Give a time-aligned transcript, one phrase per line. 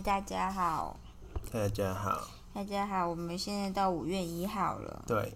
[0.00, 0.98] 嗨，大家好，
[1.52, 5.34] 大家好，大家好，我们现在到五月一号了，对，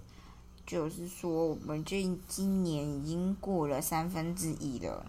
[0.64, 5.04] 就是说我们这今年已经过了三分之一了，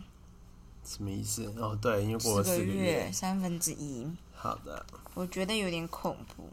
[0.84, 1.46] 什么意思？
[1.58, 3.10] 哦，对，因为过了四个四个月。
[3.14, 6.50] 三分之一，好的，我觉得有点恐怖，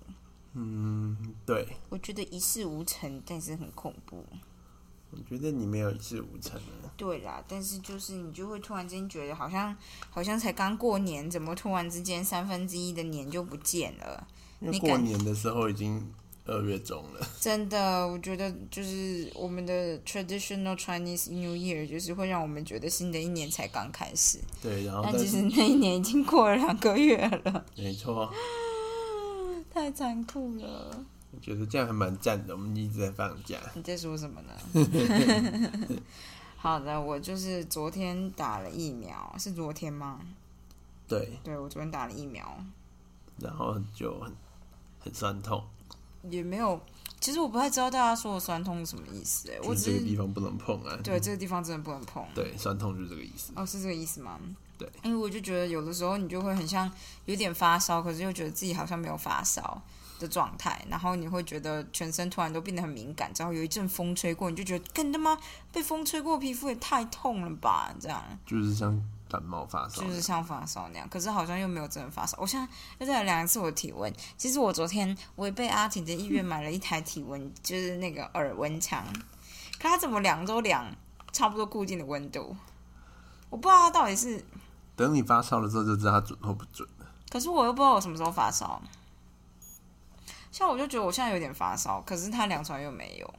[0.53, 4.25] 嗯，对，我觉得一事无成，但是很恐怖。
[5.13, 6.91] 我觉得你没有一事无成啊。
[6.97, 9.77] 对啦，但是就是你就会突然间觉得好像
[10.11, 14.27] 好像才刚过年，怎么突然之间三分之一的年就不见了？
[14.61, 16.13] 因为过年的时候已经
[16.45, 28.33] 二月中了， 真的，我觉得就是我们的 traditional Chinese New Year，就是会让我们觉得新的一年才刚开始，对，然后但其但是实那一年已经过了两个月了，没错，
[29.73, 31.05] 太残酷了。
[31.33, 32.55] 我觉得这样还蛮赞的。
[32.55, 35.99] 我们一直在放假，你在说什么呢？
[36.57, 40.21] 好的，我就是昨天打了疫苗，是昨天吗？
[41.09, 42.65] 对，对，我昨天打了疫苗，
[43.39, 44.33] 然后就很
[45.01, 45.65] 很酸痛，
[46.31, 46.81] 也没有。
[47.19, 50.99] 其实我不太知道大家说的酸痛是什么意思、哎，我就是这个地方不能碰啊。
[51.05, 52.25] 对这个地方真的不能碰。
[52.35, 53.53] 对，酸痛就是这个意思。
[53.55, 54.41] 哦，是这个意思吗？
[54.77, 56.91] 对，因为我就觉得有的时候你就会很像
[57.27, 59.81] 有点发烧，可是又觉得自己好像没有发烧
[60.23, 65.37] 的状态，然后你会觉得全身突然都变得很敏感，然后有一阵风吹过，你就觉得更他妈
[65.73, 67.93] 被风吹过，皮肤也太痛了吧？
[68.01, 68.99] 这样就是像
[69.29, 72.39] 感冒发烧，就是像发烧那样，可是好像又没有真的发烧。
[72.41, 72.67] 我现在
[72.99, 74.13] 又再来量一次我的体温。
[74.39, 79.05] 其实我昨天违背阿婷的意愿买了一台体温，就是那个耳温枪，
[79.79, 80.87] 可它怎么量都量
[81.33, 82.57] 差不多固定的温度，
[83.51, 84.45] 我不知道它到底是
[84.95, 87.07] 等你发烧了之后就知道它准或不准了。
[87.31, 88.81] 可是我又不知道我什么时候发烧。
[90.53, 93.35] 像我就觉得我现在有点发烧，可是他量出来又没有。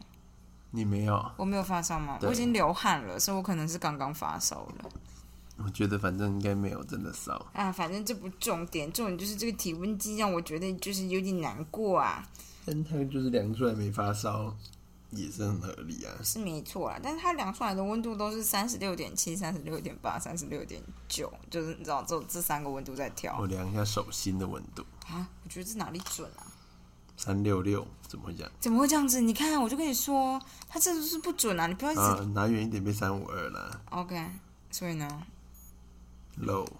[0.71, 1.31] 你没有？
[1.37, 2.17] 我没有发烧吗？
[2.23, 4.89] 我已经流汗了，所以我可能是刚刚发烧了。
[5.57, 7.33] 我觉得反正应该没有真的烧。
[7.53, 12.27] 啊，反正这不重点，重点就是这个体温计让我觉得就是有点难过啊，
[12.65, 14.51] 但他就是量出来没发烧，
[15.11, 16.11] 也是很合理啊。
[16.23, 16.99] 是没错啊。
[17.03, 25.29] 但是他量出来的温度都是三十六点七、三十六点八、三十六点九，就是你知道，只有这三个温度在跳我量一下手心的温度，啊。
[25.43, 26.49] 我觉得这哪里准啊？
[27.15, 28.51] 三六六，怎么会这样？
[28.59, 29.21] 怎么会这样子？
[29.21, 31.67] 你看，我就跟你说，他这就是不准啊！
[31.67, 34.25] 你不要一直、啊，拿远一点变三五二了 OK。
[34.71, 35.07] 所以呢
[36.39, 36.71] ，，low，OK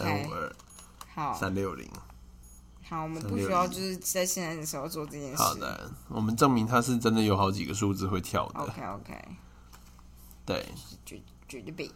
[0.00, 0.52] 三五二，
[1.14, 1.88] 好，三六零。
[2.88, 5.36] 好，我们不需要就是在现在的时候做这件事。
[5.36, 8.60] 好的，我们证明它是真的有好几个数字会跳的。
[8.60, 9.28] ，OK OK，
[10.44, 10.68] 对，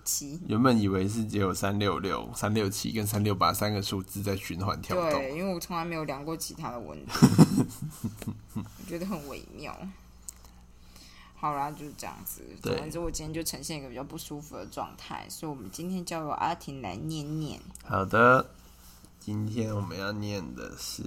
[0.05, 0.41] 七。
[0.49, 5.21] 原本以为是只有三六六、三六七跟三六八三个数字在循环跳动。
[5.21, 7.12] 对，因为我从来没有量过其他的温度，
[8.61, 9.75] 我觉得很微妙。
[11.39, 12.43] 好啦，就是这样子。
[12.62, 17.61] 总之，我今天就呈现一个比较不舒服的状态，所以我们今天交由阿婷来念念。
[17.84, 18.50] 好的，
[19.21, 21.03] 今天我们要念的是，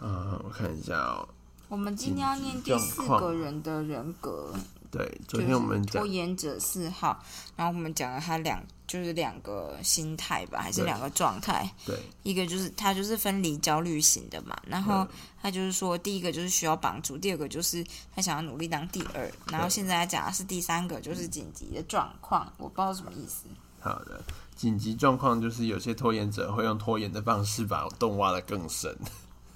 [0.00, 1.28] 啊，我看一下哦。
[1.68, 4.54] 我们今天要念第四个人的人格，
[4.90, 7.22] 对，昨天我们讲拖延者四号，
[7.56, 11.68] 然后我们讲了他两，就是两个心态吧，还是对两个状态？
[11.84, 15.06] 对一个就是他就是分离焦虑型的嘛，然后
[15.42, 23.46] 他就是说第一个就是需要帮助，第二个就是他想要努力当第二，然后现在他讲的是第三个就是紧急的状况，我不知道什么意思。
[23.80, 24.22] 好的，
[24.56, 28.96] 紧急状况就是有些拖延者会用拖延的方式把洞挖得更深。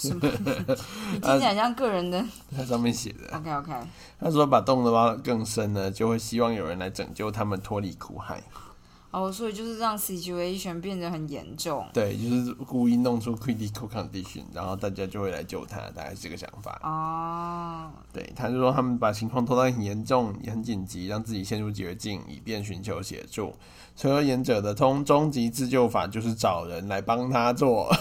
[0.01, 0.21] 什么？
[1.13, 2.25] 你听起来像个人的。
[2.57, 3.73] 它上面写的，OK OK，
[4.19, 8.43] 他说把洞都挖得更深呢，就会希望有人来拯救他们脱离苦海。
[9.13, 11.85] 哦，所以就是让 situation 变得很严重。
[11.93, 16.81] 对，就是故意弄出 critical condition，然后大家就会来救他，大概是这个想法。
[16.85, 23.53] 哦，对，他就说他们把情况拖到很严重、也很紧急，让自己陷入绝境，以便寻求协助。
[24.01, 27.93] 拖延者的通终极自救法就是找人来帮他做，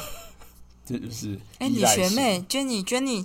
[0.89, 3.23] 这就是哎，你学妹 Jenny Jenny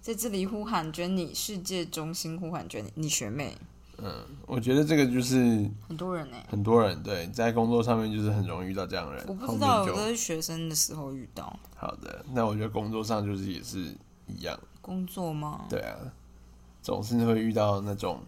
[0.00, 3.56] 在这里呼喊 Jenny，世界中心呼喊 Jenny，你学妹，
[3.98, 4.14] 嗯
[4.46, 11.58] 我觉得这个就是很多人呢、很多人对在工作上面就是很容易遇到这样的人，我不知道，就我都是学生的时候遇到。
[11.74, 12.24] 好的。
[12.32, 13.92] 那我觉得工作上就是也是
[14.28, 15.66] 一样，工作吗？
[15.68, 15.96] 对啊，
[16.80, 18.20] 总是会遇到那种，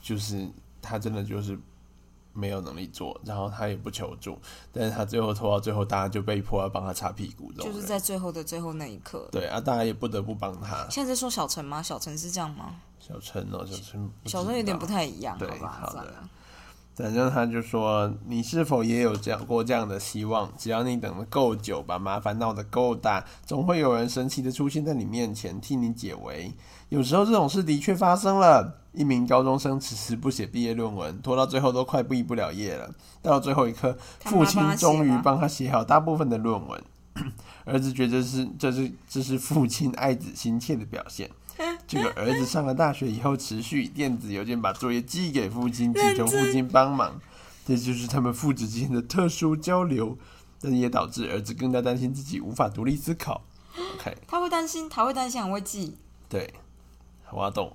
[0.00, 0.48] 就是
[0.80, 1.58] 他真的就是
[2.32, 4.38] 没有能力做，然后他也不求助，
[4.72, 9.28] 但是他最后拖到最后，大家就被迫要帮他擦屁股，就是在最后的最后那一刻。
[9.32, 10.86] 对啊，大家也不得不帮他。
[10.88, 11.82] 现在在说小陈吗？
[11.82, 12.76] 小陈是这样吗？
[13.00, 15.00] 小陈哦，小陈，小陈有点不太。
[15.00, 16.14] 一样，对好吧，好的。
[16.94, 20.52] 反正他就说：“你是否也有这样过这样的希望？
[20.58, 26.52] 只要你等的够久，把麻烦闹得够大，总会有人神奇的出现在你面前替你解围。
[26.90, 28.76] 有时候这种事的确发生了。
[28.92, 32.92] 一名高中生迟迟不写毕业论文，拖到最后都快毕不了业了。
[33.22, 36.82] 到了最后一刻，父亲终于帮他写好大部分的论文。
[37.64, 41.30] 儿子觉得是这是这是父亲爱子心切的表现。”
[41.86, 47.20] 这个儿子上了大学以后，持续电子邮件把作业寄给父亲，请求父亲帮忙。
[47.64, 50.18] 这就是他们父子之间的特殊交流，
[50.60, 53.42] 但也导致儿子更加担心自己无法独立思考。
[53.94, 55.96] OK，他会担心，他会担心，很会记。
[56.28, 56.52] 对，
[57.32, 57.72] 我懂。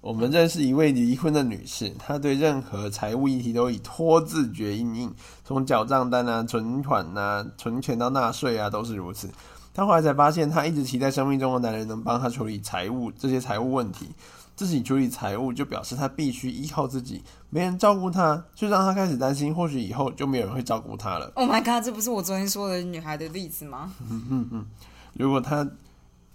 [0.00, 5.12] 我们认识一位离婚的女士，她对任何财务议题都以拖字诀应应，
[5.44, 9.28] 从缴账单啊、存款啊、存钱到纳税啊，都是如此。
[9.74, 14.08] 她后来才发现，她一直期待生命中的男人能帮她处理财务这些财务问题，
[14.54, 21.30] 自己处理财务就表示她必须依靠自己，没人照顾她，就让她开始担心，或许以后就没有人会照顾她了。
[21.34, 23.92] Oh my god，这不是我昨天说的女孩的例子吗？
[24.08, 24.66] 嗯嗯嗯，
[25.14, 25.68] 如果他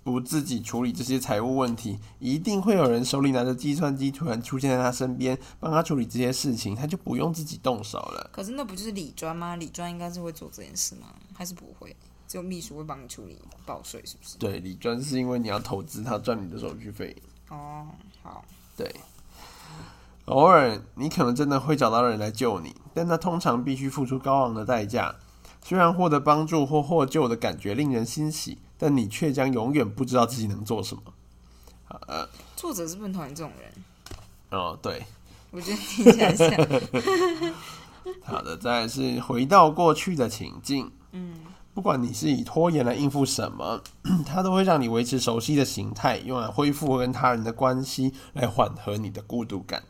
[0.03, 8.29] 不自己处理这些财务问题，一定会有人手里拿着计算机突然出现在他身边，帮他处理这些事情，他就不用自己动手了。
[8.33, 9.55] 可是那不就是理专吗？
[9.55, 11.07] 理专应该是会做这件事吗？
[11.33, 11.95] 还是不会？
[12.27, 14.37] 只有秘书会帮你处理报税，是不是？
[14.37, 17.15] 对，理专是因为你要投资，他赚你的手续费。
[17.49, 17.87] 哦，
[18.23, 18.43] 好。
[18.75, 18.91] 对，
[20.25, 25.13] 偶尔你可能真的会找到人来救你，但他通常必须付出高昂的代价。
[25.63, 31.01] 虽然获得帮助或获救的感觉令人欣喜，但你却将永远不知道自己能做什么。
[31.85, 33.71] 好，呃，作者是不是讨厌这种人？
[34.51, 35.03] 哦，对。
[35.51, 36.49] 我觉得听起来像。
[38.21, 40.91] 好的，再是回到过去的情境。
[41.11, 41.35] 嗯。
[41.73, 43.81] 不管你是以拖延来应付什么，
[44.27, 49.81] 它都会让你维持熟悉的形态，用来恢复跟他人的关系，来缓和你的孤独感。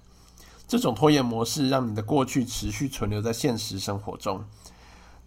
[0.65, 4.45] 这种拖延模式让你的过去持续存留在现实生活中。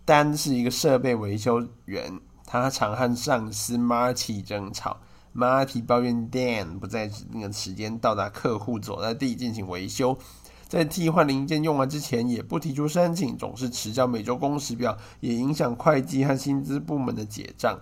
[0.06, 4.99] 丹是一个设备维修员，他常和上司 Marty 争吵。
[5.35, 10.17] Marty 抱怨 Dan 不在指定的时间到达客户所在地进行维修。
[10.69, 17.81] 在替换零件用完之前，也不提出申请，总是迟交每周工时表，也影响会计和薪资部门的结账。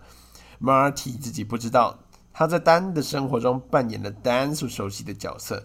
[0.59, 1.99] Marty 自己不知道，
[2.33, 5.63] 他在丹的生活中扮演了丹所熟悉的角色。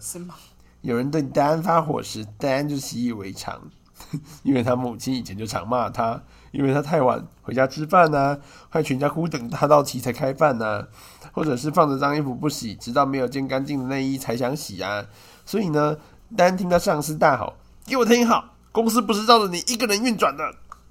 [0.82, 3.70] 有人对丹发火时，丹就习以为常，
[4.44, 8.38] 因为他母亲以前就常骂他，因为他太晚回家吃饭呐，
[8.68, 10.86] 害全家苦等他到齐才开饭呐，
[11.32, 15.04] 或者是放着脏衣服不洗，直到没有件干净的内衣才想洗啊。
[15.44, 15.96] 所以呢。
[16.36, 17.54] 单听到上司大吼
[17.84, 18.54] ：“给我听好！
[18.70, 20.44] 公司不是照着你一个人运转的。”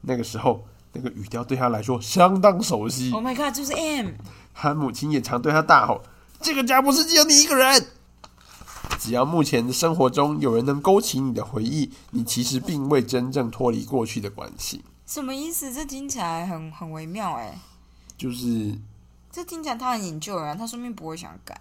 [0.03, 3.09] 那个时候，那个语调对他来说相当熟悉。
[3.13, 4.07] Oh my god，就是 M。
[4.53, 6.01] 他母亲也常对他大吼
[6.41, 7.87] ：“这个家不是只有你一个人。”
[8.99, 14.83] 只要目前的生活中有人能勾起你的回忆，你其实并未真正脱离过去的关系。
[15.09, 15.73] 什么意思？
[15.73, 17.57] 这听起来很很微妙哎。
[18.15, 18.77] 就是
[19.31, 21.59] 这听起来他很引咎啊，他说明不会想改。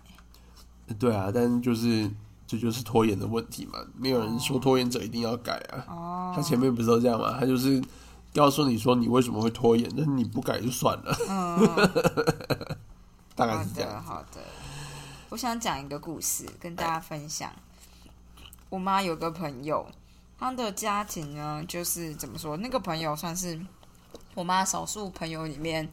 [0.98, 2.10] 对啊，但就是。
[2.50, 3.78] 这就是拖延的问题嘛？
[3.94, 5.84] 没有人说拖延者一定要改啊。
[5.86, 6.32] 哦。
[6.34, 7.36] 他前面不是都这样吗？
[7.38, 7.78] 他就是
[8.32, 11.14] 告诉你说你为什么会拖延，但是你不改就算了。
[11.28, 11.58] 嗯。
[13.36, 14.02] 大概是这样。
[14.02, 14.40] 好的。
[15.28, 17.52] 我想讲一个故事跟大家分享。
[18.70, 19.86] 我妈有个朋友，
[20.38, 22.56] 她的家庭呢，就是怎么说？
[22.58, 23.60] 那个朋友算是
[24.34, 25.88] 我妈少数朋友里面。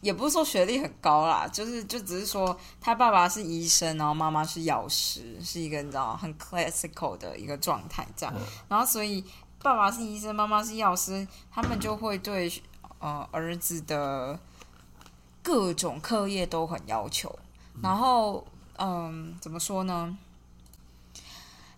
[0.00, 8.34] 也不是说学历很高啦，就是就只是说他爸爸是医生，然后妈妈是药师，是一个你知道很 classical 的一个状态这样。
[8.68, 9.24] 然后所以
[9.62, 12.52] 爸爸是医生，妈妈是药师，他们就会对
[12.98, 14.36] 呃儿子的
[15.40, 17.38] 各种课业都很要求。
[17.80, 18.44] 然后
[18.78, 20.18] 嗯，怎么说呢？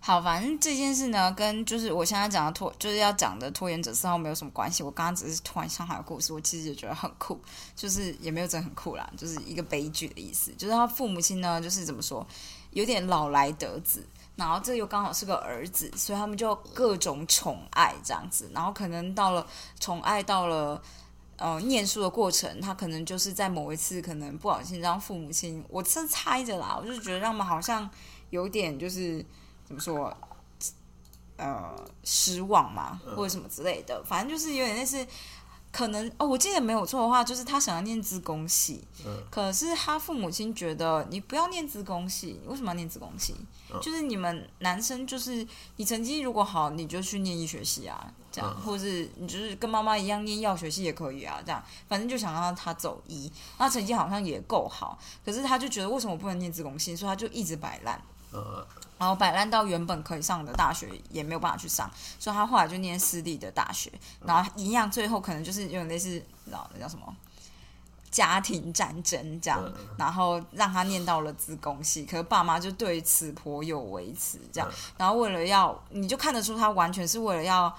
[0.05, 4.83] 好，反正这件事呢，跟就是我现在讲的拖，就是要讲的拖延者四号没有什么关系。
[4.83, 7.41] 我刚刚只是突然想到故事，我其实也觉得很酷，
[7.75, 10.53] 就是也没有真的很酷啦，就是一个悲剧的意思。
[10.59, 12.23] 就是他父母亲呢，就是怎么说，
[12.69, 18.47] 有点老来得子，然后这又刚好是个儿子，所以他们就各种宠爱这样子。
[18.53, 19.47] 然后可能到了
[19.79, 20.79] 宠爱到了
[21.37, 27.89] 呃念书的过程，他可能就是在某一次可能不小心让父母亲，我是猜着啦，我就觉得他们好像
[28.29, 29.25] 有点就是。
[29.65, 30.15] 怎么说？
[31.37, 35.05] 呃，失望嘛，或者什么之类的，反正就是有点类似。
[35.69, 38.81] 可能哦，我记得没有错的话，就是他想要念资工系，
[39.29, 43.35] 可是他父母亲觉得你不要念资工系，你为什么要念资工系？
[43.81, 45.45] 就是你们男生，就是
[45.75, 58.01] 你成绩如果好，你就去念医学系啊，这样，或者是你就是跟妈妈一样念药学系也可以啊，这样，反正就想让他走医，那成绩好像也够好，可是他就觉得为什么不能念资工系，所以他就一直摆烂。
[58.97, 61.87] 然然后摆烂到原本可以上的大学也没有办法去上，
[62.17, 63.91] 所以他后来就念私立的大学，
[64.25, 67.15] 然后一样最后可能就是有点类似，那叫什么？
[68.09, 69.61] 家庭战争这样，
[69.95, 77.71] 然后让他念到了自贡系，可是爸妈就对此颇有微词，这样，然后为了要，你就看得出他完全是为了要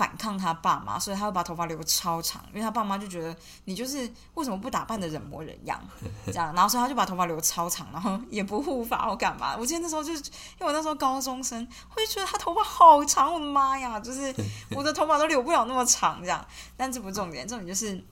[0.00, 5.78] 反抗他爸妈，所以他会把头发留超长，因为他爸妈就觉得你就是为什么不打扮的人模人样，
[6.24, 9.54] 这样，然后所以他就把头发留超长，然后也不护发，或干嘛？
[9.58, 10.18] 我记得那时候就是，
[10.58, 14.34] 因为我那时候高中生，会觉得他头发好长，我的妈呀，就是
[14.70, 16.42] 我的头发都留不了那么长，这样，
[16.78, 18.02] 但这不重点，重点就是。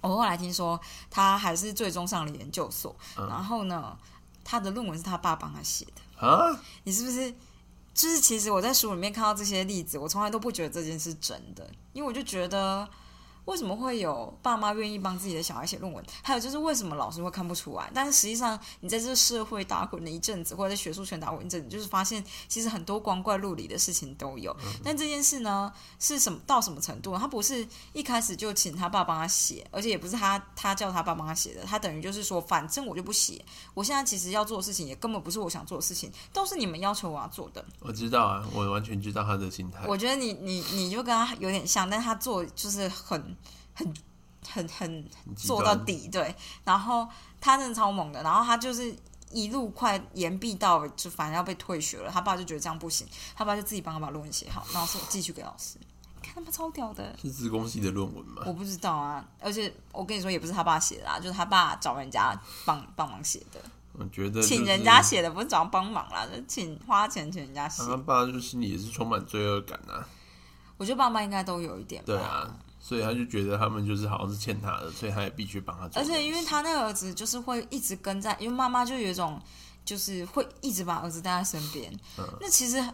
[0.00, 0.78] 我后来听说，
[1.10, 2.94] 他还是最终上了研究所。
[3.16, 3.96] 然后呢，
[4.44, 6.28] 他的论文是他爸帮他写的。
[6.28, 7.34] 啊，你是不是？
[7.94, 12.86] 就是其实我在书里面看到这些例子，我从来都不觉得这件事真的，因为我就觉得。
[13.44, 16.04] 为什么会有爸妈愿意帮自己的小孩写论文？
[16.22, 17.90] 还有就是为什么老师会看不出来？
[17.94, 24.54] 但是实际上，你在这个社会打滚了一阵子，或者在学术圈打滚一阵子，就是发现其实很多光怪陆离的事情都有。
[24.82, 27.16] 但这件事呢，是什么到什么程度？
[27.18, 31.62] 他不是一开始就请他爸帮他写，而且也不是他他叫他爸帮他写的。
[31.64, 33.44] 他等于就是说，反正我就不写。
[33.74, 37.64] 我现在其实要做的事情，也根本不是我想做的事情，都是你们要求我要做的。
[37.80, 39.84] 我知道啊，我完全知道他的心态。
[39.86, 43.33] 我觉得你你你就跟他有点像，但他做就是很。
[43.74, 43.94] 很
[44.48, 46.34] 很很做到底，对。
[46.64, 47.06] 然后
[47.40, 48.94] 他真的超猛的，然后他就是
[49.30, 52.10] 一路快延毕到，就反正要被退学了。
[52.10, 55.76] 他爸就觉得这样不行，他爸就自己帮他把论文写好，然后说继续给老师。
[56.22, 58.42] 看他们超屌的，是自贡系的论文吗？
[58.46, 63.60] 我不知道啊，而且我跟你说，也不是他爸写的，就是他爸找人家帮帮忙写的。
[63.92, 67.82] 我觉得请人家写的不是找帮忙啦，就请花钱请人家写。
[67.84, 70.02] 他爸就心里也是充满罪恶感呐。
[70.78, 72.02] 我觉得爸妈应该都有一点。
[72.06, 72.50] 对啊。
[72.86, 76.02] 所以他就觉得他们就是好像是欠他的，所以他也必须帮他做。
[76.02, 79.40] 而且因为他那个儿子就是会一直跟在，因为妈妈就有一种
[79.86, 81.90] 就是会一直把儿子带在身边。
[82.38, 82.86] 那其实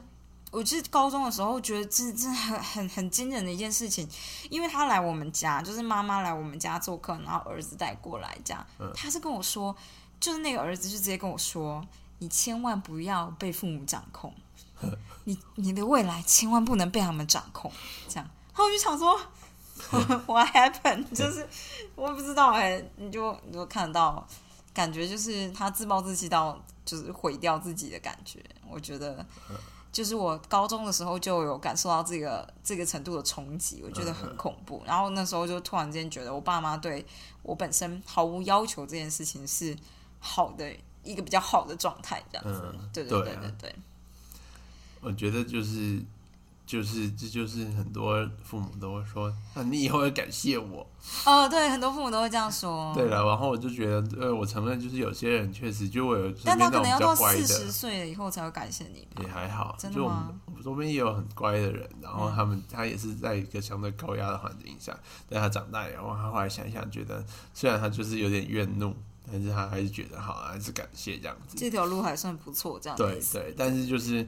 [0.52, 4.08] 我记得高中的时候觉得这这很很很惊人的一件事情，
[4.48, 8.64] 因为他来我们家，就是妈妈来我们家做客，然后儿子带过来这样。
[8.94, 9.74] 他是跟我说，
[10.20, 11.84] 就是那个儿子就直接跟我说
[12.20, 14.32] ：“你千万不要被父母掌控，
[15.24, 17.72] 你你的未来千万不能被他们掌控。”
[18.08, 19.20] 这样，然后我就想说。
[20.26, 21.06] What happened？
[21.14, 21.46] 就是
[21.94, 24.26] 我不知道哎，你就你就看得到，
[24.72, 28.40] 感觉就是他自暴自弃到就是毁掉自己的感觉。
[28.68, 29.24] 我觉得，
[29.92, 34.82] 就是我高中的时候就有感受到这个这个程度的冲击，我觉得很恐怖。
[34.86, 37.04] 然后那时候就突然间觉得，我爸妈对
[37.42, 39.76] 我本身毫无要求这件事情是
[40.18, 40.72] 好的
[41.02, 42.74] 一个比较好的状态，这样子。
[42.92, 43.74] 对对对对对，
[45.00, 46.02] 我觉得就是。
[46.70, 50.86] 就是，这就是很多父母都会说，啊，你以后要感谢我。
[51.26, 52.92] 哦，对，很多父母都会这样说。
[52.94, 59.08] 对了，然后我就觉得，呃，我承认，就是有些人确实就我有，但他可能要到四十岁了以后才会感谢你。
[59.20, 60.32] 也还好，真的吗？
[60.46, 64.96] 我们周边也有很乖的人，然后他们他也是在一个相对高压的环境下，
[65.28, 68.94] 但他长大以后，他后来想一想，觉得虽然他就是有点怨怒，
[69.26, 71.56] 但是他还是觉得好，还是感谢这样子。
[71.58, 74.24] 这条路还算不错，这样对对，但是就是。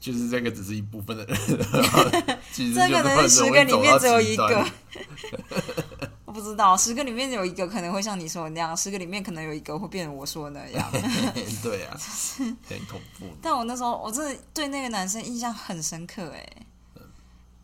[0.00, 1.36] 就是这个只是一部分的人，
[2.74, 4.66] 这可能是十个里面只有一个。
[6.24, 10.90] 我不知道，十个里面有一个可能会像你说的那样，十个里面可能有一个会变成我说的那样。
[11.60, 11.98] 对啊，
[12.68, 13.26] 很恐怖。
[13.42, 16.48] 但我那时候我真的对那个男生印象很深刻，哎，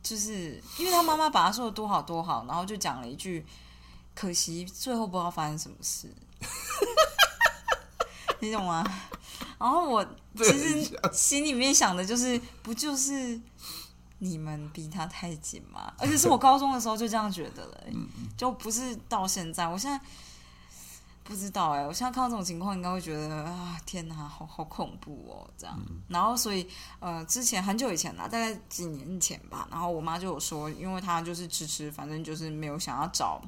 [0.03, 3.47] 就是因为他妈妈把他说的多好多好，然后就讲了一句，
[4.17, 6.13] 可惜最后不知道发生什么事。
[8.41, 8.85] 你懂吗？
[9.59, 10.05] 然后我
[10.37, 13.41] 其实心里面想的就是，不就是
[14.19, 15.93] 你们逼他太紧吗？
[15.99, 17.85] 而且是我高中的时候就这样觉得了，
[18.37, 19.67] 就不是到现在。
[19.67, 19.99] 我现在
[21.25, 25.79] 不知道哎，我现在看到这种情况，应该会觉得啊，天哪，好好恐怖哦，这样。
[26.09, 26.69] 然后所以
[27.01, 33.41] 呃，之前很久以前啦，大概几年前吧，然后我妈就有说，因为她就是迟迟，反正就是没有想要找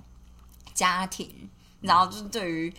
[0.72, 1.50] 家庭，
[1.82, 2.74] 然后就是对于。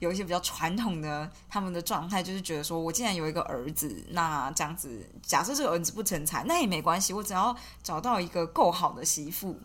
[0.00, 9.56] 有一些比较传统的，他们的状态就是觉得说，我既然有一个儿子，那这样子，假设这个儿子不成才，那也没关系，我只要找到一个够好的媳妇，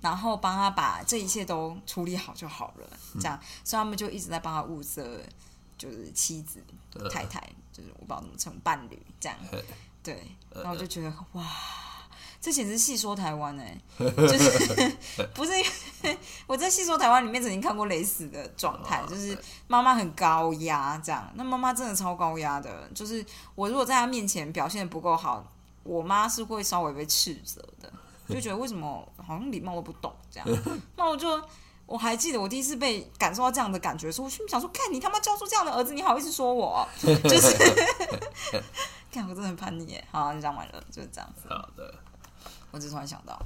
[0.00, 2.88] 然后帮他把这一切都处理好就好了。
[3.20, 5.20] 这样，所以他们就一直在帮他物色，
[5.76, 6.64] 就是妻子、
[7.10, 7.40] 太太，
[7.72, 9.36] 就是我不知道怎么称伴侣，这样。
[10.02, 10.22] 对，
[10.54, 11.44] 然后我就觉得哇。
[12.46, 14.96] 这简直细说台湾哎，就是
[15.34, 15.50] 不是
[16.46, 19.36] 我在细说台湾里面曾经看过类似的状态，就是
[19.66, 23.26] 妈妈很高压这样，那妈妈真的超高压的，就是
[23.56, 25.44] 我如果在她面前表现的不够好，
[25.82, 27.92] 我妈是会稍微被斥责的，
[28.28, 30.48] 就觉得为什么好像礼貌都不懂这样，
[30.94, 31.42] 那我就
[31.84, 37.56] 我还记得我第一次被感受到这样的感觉的时候，我心想说，看你他妈教出这样的儿子，你好意思说我， 就是
[39.10, 40.04] 看我真的很叛逆耶。
[40.12, 41.48] 好，就讲完了，就是这样子。
[41.48, 41.94] 好的，
[42.76, 43.40] 我只突然想到，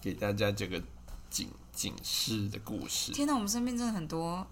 [0.00, 0.82] 给大家这个
[1.28, 3.12] 警警示的故事。
[3.12, 4.46] 天哪，我们身边真的很多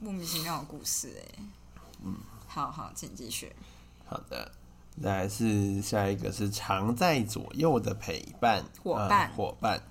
[0.00, 1.42] 莫名其妙的故事哎。
[2.02, 2.14] 嗯，
[2.46, 3.54] 好好，请继续。
[4.06, 4.50] 好的，
[5.02, 9.82] 再来是下一个是常在左右的陪伴伙伴呃伙伴。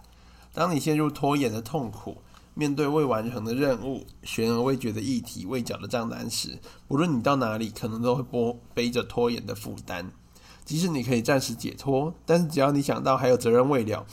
[0.56, 2.18] 当你陷入拖延的痛苦，
[2.56, 6.58] 面对未完成的任务、悬而未决的议题、未缴的账单时，
[6.88, 10.12] 无论你到哪里，可能都会背背着拖延的负担。
[10.68, 14.06] 即使你可以暂时解脱，但是只要你想到还有责任未了，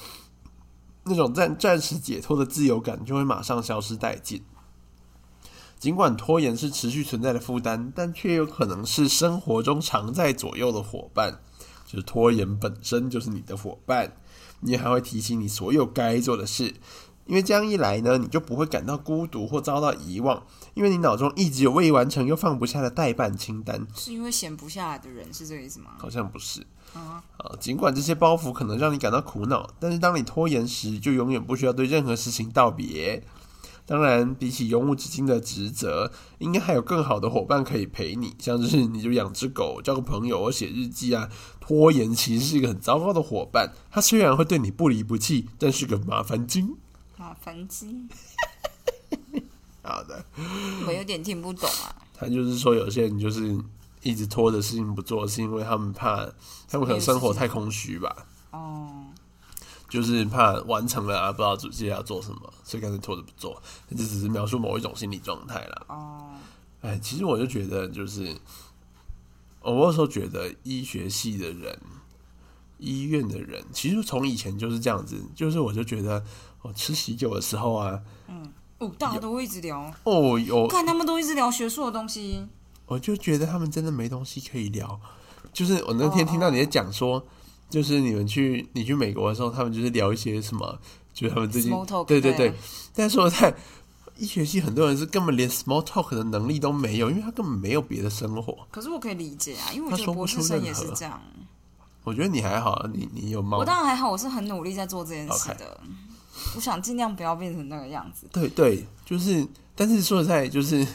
[1.03, 4.41] 那种暂暂时解脱的自由感就会马上消失殆尽。
[5.81, 11.41] 尽管拖延是持续存在的负担，但却有可能是生活中常在左右的伙伴。
[11.87, 14.17] 就是拖延本身就是你的伙伴，
[14.61, 16.75] 你还会提醒你所有该做的事。
[17.27, 20.43] 因为这样一来呢，你就不会感到孤独或遭到遗忘，
[20.75, 23.87] 因为你脑中一直有未完成又放不下的代办清单。
[23.95, 25.93] 是因为闲不下来的人是这个意思吗？
[25.99, 26.61] 好像不是。
[26.93, 33.23] 啊，啊，尽管这些包袱可能让你感到苦恼，但是当你拖延时，就永远不需要对任何事情道别。
[33.87, 41.29] 当然，比起永无止境的职责，应该还有更好的伙伴可以陪你，像是你就养只狗、交个朋友或写日记啊。
[41.61, 46.77] 拖延其实是一个很糟糕的伙伴，他虽然会对你不离不弃，但是个麻烦精。
[47.35, 48.07] 麻烦鸡，
[49.83, 50.25] 好的，
[50.87, 51.97] 我有点听不懂啊。
[52.15, 53.59] 他就是说，有些人就是
[54.03, 56.25] 一直拖着事情不做，是因为他们怕，
[56.69, 58.25] 他们可能生活太空虚吧。
[58.53, 59.07] 哦，
[59.89, 63.61] 就是怕完成了啊，不知道接下来要做什么，所以干脆拖着不做。
[63.91, 65.87] 这只是描述某一种心理状态啦。
[65.89, 66.31] 哦，
[66.83, 68.33] 哎，其实我就觉得，就是
[69.61, 71.77] 我有时候觉得医学系的人、
[72.85, 75.17] 医院的人，其实从以前就是这样子。
[75.35, 76.23] 就是我就觉得，
[76.63, 77.99] 我吃喜酒的时候啊，
[78.29, 82.47] 嗯哦，大家都会一直聊，哦，有看他们都一直聊学术的东西。
[82.87, 85.01] 我就觉得他们真的没东西可以聊。
[85.53, 87.25] 就是我那天听到你在讲说，
[87.71, 90.79] 就是你们去你去美国的时候，他们就是聊一些什么，
[91.15, 91.73] 就是他们最近
[92.07, 92.55] 对对对对。
[92.95, 93.55] 但是我在
[94.19, 98.67] 医学系，很多人是根本连 small talk 的能力都没有，因为他根本没有别的生活。
[98.71, 101.21] 可是我可以理解啊，因为我觉得博士生也是这样。
[102.05, 105.81] 我觉得你还好，你你有猫我，当然还好，我是很努力在做这件事的。
[106.55, 108.27] 我想尽量不要变成那个样子。
[108.31, 110.87] 对对，就是，但是说实在，就是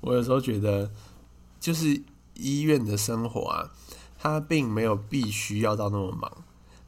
[0.00, 0.90] 我有时候觉得，
[1.60, 2.02] 就是
[2.34, 3.70] 医院的生活啊，
[4.18, 6.30] 他并没有必须要到那么忙，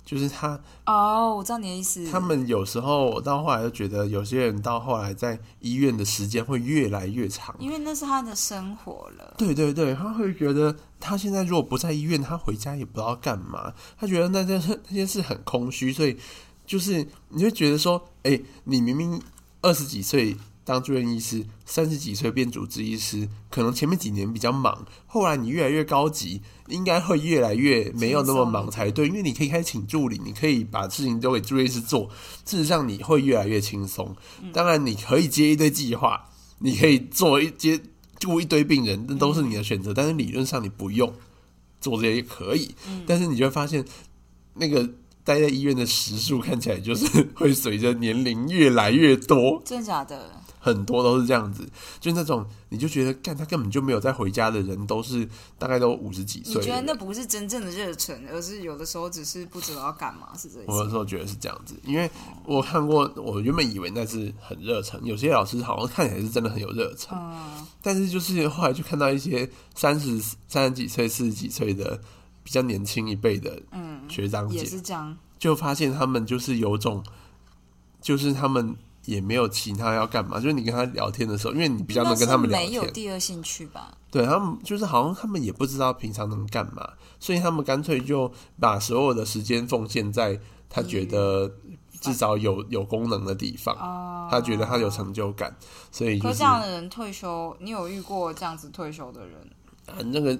[0.05, 2.11] 就是他哦，我知道你的意思。
[2.11, 7.55] 他们有时候我到后来就觉得，有些人到后来在医院的时间会越来越长。
[7.59, 9.35] 因为那是他的生活了。
[9.39, 13.73] 对对对，他会觉得他现在如果不在医院，他回家也不知道干嘛。
[13.99, 16.17] 他觉得那件事那件事很空虚，所以
[16.67, 19.21] 就是你会觉得说，哎、你明明
[19.63, 32.09] 二十几岁当住院医师，三十几岁变主治医师，可能前面几年比较忙，后来你越来越高级，应该会越来越没有那么忙才对，因为你可以开始请助理，你可以把事情丢给住院医师做，
[32.45, 34.15] 事实上你会越来越轻松。
[34.53, 37.81] 当然，你可以接一堆计划，你可以做一接
[38.27, 39.93] 顾一堆病人，那都是你的选择。
[39.95, 41.13] 但是理论上你不用
[41.81, 42.75] 做这些也可以，
[43.07, 43.85] 但是你就会发现，
[44.55, 44.89] 那个
[45.25, 50.40] 待在医院的时数看起来就是 会随着年龄越来越多，真的假的？
[50.63, 51.67] 很多都是这样子，
[51.99, 55.27] 就那种你就觉得，干他根本就没有在回家的人，都是
[55.59, 56.67] 大概都五十几岁你。
[56.67, 60.91] 觉得那不是真正的热忱，而是有的时候只是不知道要干嘛，是这意我有思？
[60.91, 62.09] 时候觉得是这样子，因为
[62.45, 71.99] 我看过，我原本以为那是很热忱，有些老师好像看起来是真的很有热忱，嗯，但是就是后来就看到一些三十三十几岁、四十几岁的
[72.45, 75.17] 比较年轻一辈的嗯学长姐也，是这样。
[75.39, 77.03] 就发现他们就是有种，
[78.03, 83.97] 就是他们也没有其他要干嘛，就是你跟他聊天的时候，因为你比较能跟他们聊天没有，第二兴趣吧？
[84.11, 91.51] 对他们就是好像他们也不知道平常能干嘛，所以他们干脆就把所有的时间奉献在他觉得
[92.01, 95.57] 至少有有功能的地方，哦，他觉得他有成就感，
[95.91, 99.39] 所以就是可这样的人退休，你有遇过这样子退休的人？
[99.87, 100.39] 啊那个。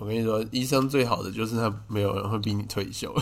[0.00, 3.14] 我跟你说，医生最好的就是他没有人会逼你退休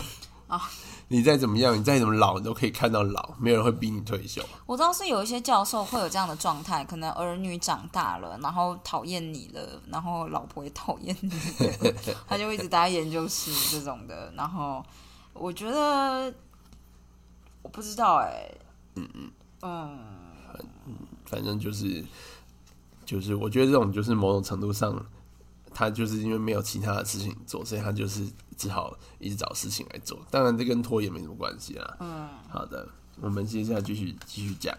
[0.47, 0.61] 啊。
[1.09, 4.41] 你再怎么样，你再怎么老，你都可以看到老，没有人会逼你退休。
[4.65, 11.93] 我知道是有一些教授会有这样的状态，可能儿女长大了，然后讨厌你了，然后老婆也讨厌你了，
[12.27, 14.33] 他就一直待在研究室这种的。
[14.35, 14.83] 然后
[15.33, 16.33] 我觉得
[17.61, 18.51] 我不知道哎、
[18.95, 19.99] 嗯嗯嗯
[21.25, 22.03] 反正就是
[23.05, 24.93] 就是，我觉得这种就是某种程度上，
[25.77, 30.19] 他就是因为没有其他的事情做，所以他就是只好一直找事情来做。
[30.31, 31.97] 当然，这跟拖延没什么关系啦。
[31.99, 32.87] 嗯，好的，
[33.21, 34.75] 我们接下来继续继续讲。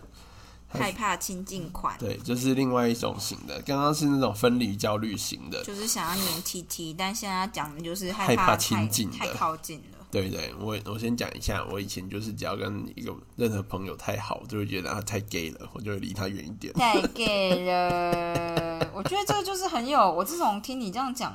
[0.70, 3.62] 害怕亲近款，对，就是另外一种型的。
[3.62, 9.98] 刚刚是那种分离焦虑型的，就是想要黏 T T，但现在讲的就是害怕亲近太靠近了。
[10.10, 16.72] 对对，我我先讲一下，我以前就是只要跟一个任何朋友太好，就会觉得他太 gay 了，我就会离他远一点。
[16.74, 20.10] 太 gay 了，我觉得这个就是很有。
[20.10, 21.34] 我自从听你这样讲，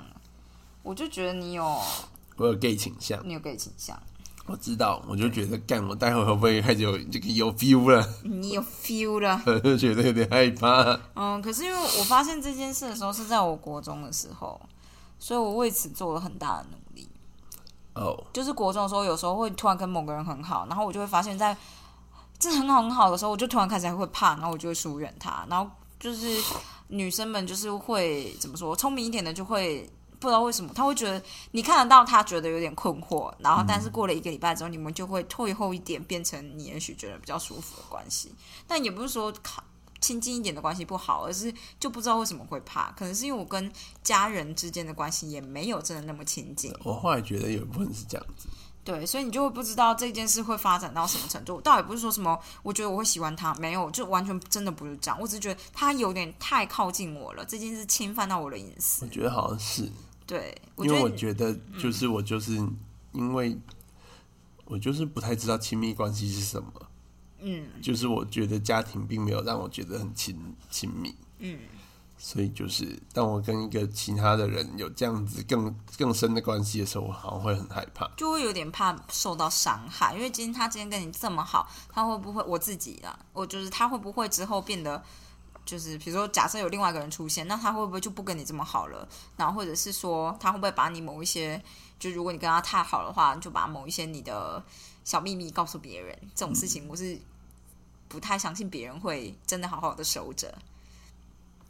[0.82, 1.82] 我就觉得你有，
[2.38, 3.98] 我有 gay 倾向，你有 gay 倾向。
[4.46, 8.06] 我知道，我就觉得干，我待会会不会开始有这个有 feel 了？
[8.24, 11.00] 你有 feel 了，就觉得有点害怕。
[11.16, 14.60] 嗯，可是因为我发现这件事的时候是在我国中的时候，
[15.18, 17.08] 所以我为此做了很大的努力。
[17.94, 21.56] 哦，就是国中的时候，有时候会突然跟某个人很好，然后我就会发现，在
[22.38, 25.46] 这很好很好的时候，我就突然开始会怕，然后我就会疏远他。
[25.50, 26.28] 然后就是
[26.94, 29.90] 女生们就是会怎么说，聪明一点的就会。
[30.20, 38.34] 不知道为什么他会觉得你看得到他觉得有点困惑，然后但是过了一个礼拜之后，你们就会退后一点，变成你也许觉得比较舒服的关系。
[38.66, 39.62] 但也不是说靠
[40.00, 43.70] 亲近一点的关系不好，而是就不知道为什么会怕，可能是因为我跟
[44.02, 46.74] 家人之间的关系也没有真的那么亲近。
[46.86, 48.48] 我后来觉得有一部分是这样子，
[48.84, 51.62] 对，所以你就会不知道这件事会发展到什么程度。
[51.62, 55.18] 倒也不是说什么，我觉得我会喜欢他，没有，就完全真的不是这样。
[55.22, 59.06] 我只是觉得他有点太靠近我了，这件事侵犯到我的隐私。
[59.06, 59.90] 我觉得好像是。
[60.26, 62.56] 对，因为我觉得就是我就是
[63.12, 63.58] 因为
[64.66, 66.72] 我就是不太知道亲密关系是什么，
[67.40, 71.60] 嗯，就是我觉得家庭并没有让我觉得很亲亲密，嗯，
[72.26, 83.20] 所以就是当我跟一个其他的人有这样子更更深的关系的时候，我好像会很害怕，就会有点怕受到伤害，因为今天他今天跟你这么好，他会不会我自己啊？
[83.34, 85.04] 我就是他会不会之后变得？
[85.66, 89.08] 就是比如说，假设有另外一个人出现，那他会不会就不跟你这么好了？
[89.38, 91.62] 然后或者是说，他会不会把你某一些，
[92.00, 94.64] 就如果你跟他太好的话，就把某一些你的
[95.04, 96.18] 小秘密告诉别人？
[96.36, 97.18] 这种事情我是
[98.10, 100.54] 不太相信别人会真的好好的守着。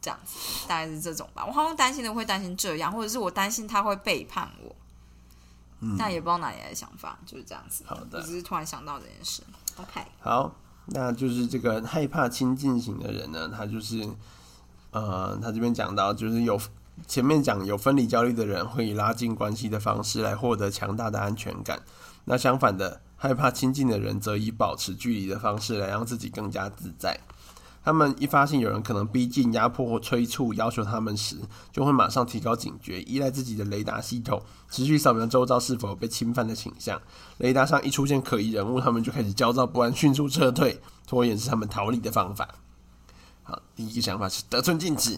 [0.03, 1.43] 这样子大概是这种吧。
[1.43, 4.75] 我好像担心的会担心这样，或者是我担心他会背叛我。
[5.79, 7.83] 嗯，但也不知道哪里来的想法，就是这样子。
[7.87, 9.41] 好的，只是突然想到这件事。
[9.77, 10.53] OK，好。
[10.87, 14.05] 那就是这个害怕亲近型的人呢，他就是，
[14.91, 16.59] 呃，他这边讲到，就是有
[17.07, 21.81] 前面讲有分离焦虑的人会以拉近关系的方式来获得强大的安全感，
[22.25, 27.17] 那相反的，害怕亲近的人则以保持距离的方式来让自己更加自在。
[27.83, 31.37] 他们一发现有人可能逼近、压迫或催促要求他们时，
[31.71, 37.01] 就会马上提高警觉，依赖自己的雷达系统，持续扫描周遭是否有被侵犯的倾向。
[37.39, 40.81] 雷达上一出现可疑人物，他们就开始焦躁不安，迅速撤退。
[41.05, 42.47] 拖延是他们逃离的方法。
[43.43, 45.11] 好，第一个想法是得寸进尺，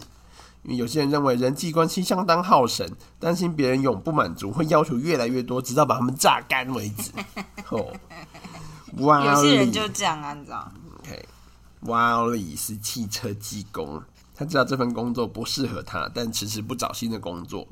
[0.64, 7.12] 因为有些人认为人际关系相当耗神，担心别人永不满足，会要求越来越多，直到把他们榨干为止。
[7.70, 7.92] 哦，
[8.98, 10.68] 哇，有些人就这样啊，你知道。
[11.86, 14.02] 瓦里是汽车技工，
[14.34, 17.66] 他知道这份工作不适合他，但迟迟不找新的工作。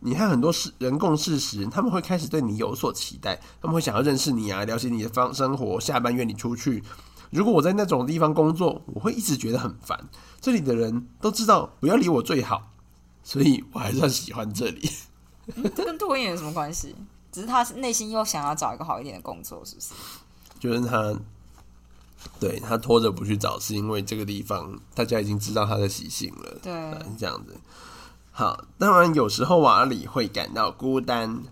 [0.00, 6.82] 你和很多事人共事时，他们会开始对你有所期待，他们会想要认识你啊，了解你的方生活，下班约你出去。
[7.30, 10.08] 如果我在那种地方工作，我会一直觉得很烦。
[10.40, 12.72] 这里的人都知道不要理我最好，
[13.22, 14.90] 所以我还算喜欢这里。
[15.74, 16.96] 这 跟拖延有什么关系？
[17.30, 19.94] 只是他内心又想要找一个好一点的工作，是不是？
[20.58, 21.14] 就是他。
[22.40, 26.58] 对他拖着不去找，是因为这个地方大家已经知道他的习性了。
[26.62, 26.72] 对，
[27.18, 27.56] 这样子。
[28.30, 31.42] 好，当然有时候瓦里会感到孤单，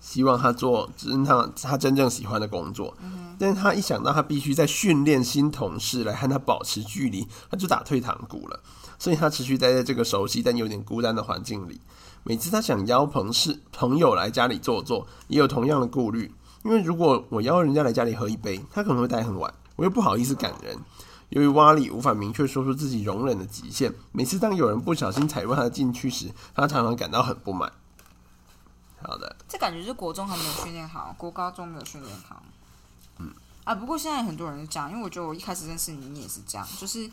[0.00, 2.94] 希望他做只是他他真正喜欢的工作。
[3.02, 8.60] 嗯，但是他一想到他必须在训练新同事来和他保持距离，他就打退堂鼓了。
[8.98, 11.80] 所以他持续待在这个熟悉但有点孤单的环境里。
[12.22, 16.32] 每次他想邀朋事朋友来家里坐坐，也有同样的顾虑，
[16.64, 19.52] 因为如果我邀人家来家里喝一杯，他可能会待很晚。
[19.76, 20.78] 我又不好意思赶人，
[21.30, 27.72] 由于瓦里无法明确说出自己容忍的极限，每次当有人不小心踩入他的禁区时，他常常感到很不满。
[29.02, 32.42] 好的，这感觉是国中还没有训练好，国高中没有训练好。
[33.18, 33.30] 嗯
[33.64, 37.10] 啊，不过现在很多人是这样，因为我觉得我一开始认识你，你也是这样，就是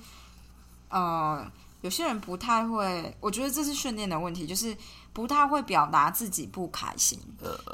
[0.89, 1.45] 呃，
[1.81, 4.77] 有些人不太会，我觉得这是训练的问题，就是
[5.13, 7.19] 不太会表达自己不开心。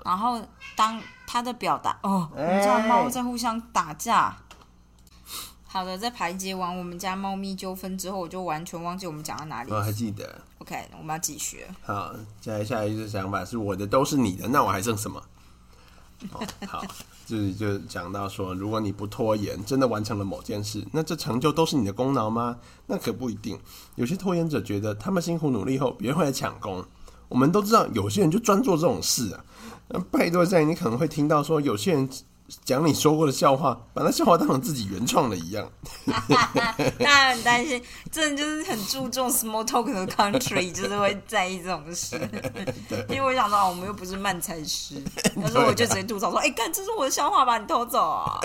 [0.06, 0.42] 然后
[0.76, 4.36] 当他的表达，哦，我们家猫在互相打架。
[5.70, 9.72] 好的，在排解完我们家猫咪纠纷之后，我就完全忘记我们讲到哪里。
[9.72, 10.42] 我还记得。
[10.60, 11.66] OK，我们要继续。
[11.84, 15.22] 好，接下来下一个想法是我的都是你的，那我还剩什么？
[16.66, 16.84] 好，
[17.28, 22.58] 就是就讲到说，如果你不拖延，真的完成了某件事，那这成就都是你的功劳吗？
[22.88, 23.60] 那可不一定。
[23.96, 26.84] 有些拖延者觉得，他们辛苦努力后，别人会来抢功。
[27.28, 29.46] 我们都知道，有些人就专做这种事啊。
[29.90, 32.10] 那拜托在，你可能会听到说，有些人。
[32.64, 35.70] 讲你说过的笑话，把那笑话当成自己原创的一样。
[36.06, 42.16] 大家很担心，真的就是很注重 small talk 的 country，就是会在意这种事。
[43.10, 45.04] 因为我想说，我们又不是慢才师，
[45.36, 48.40] 但是我就直接吐槽说：“哎、干，这是我的笑话，把你偷走啊！”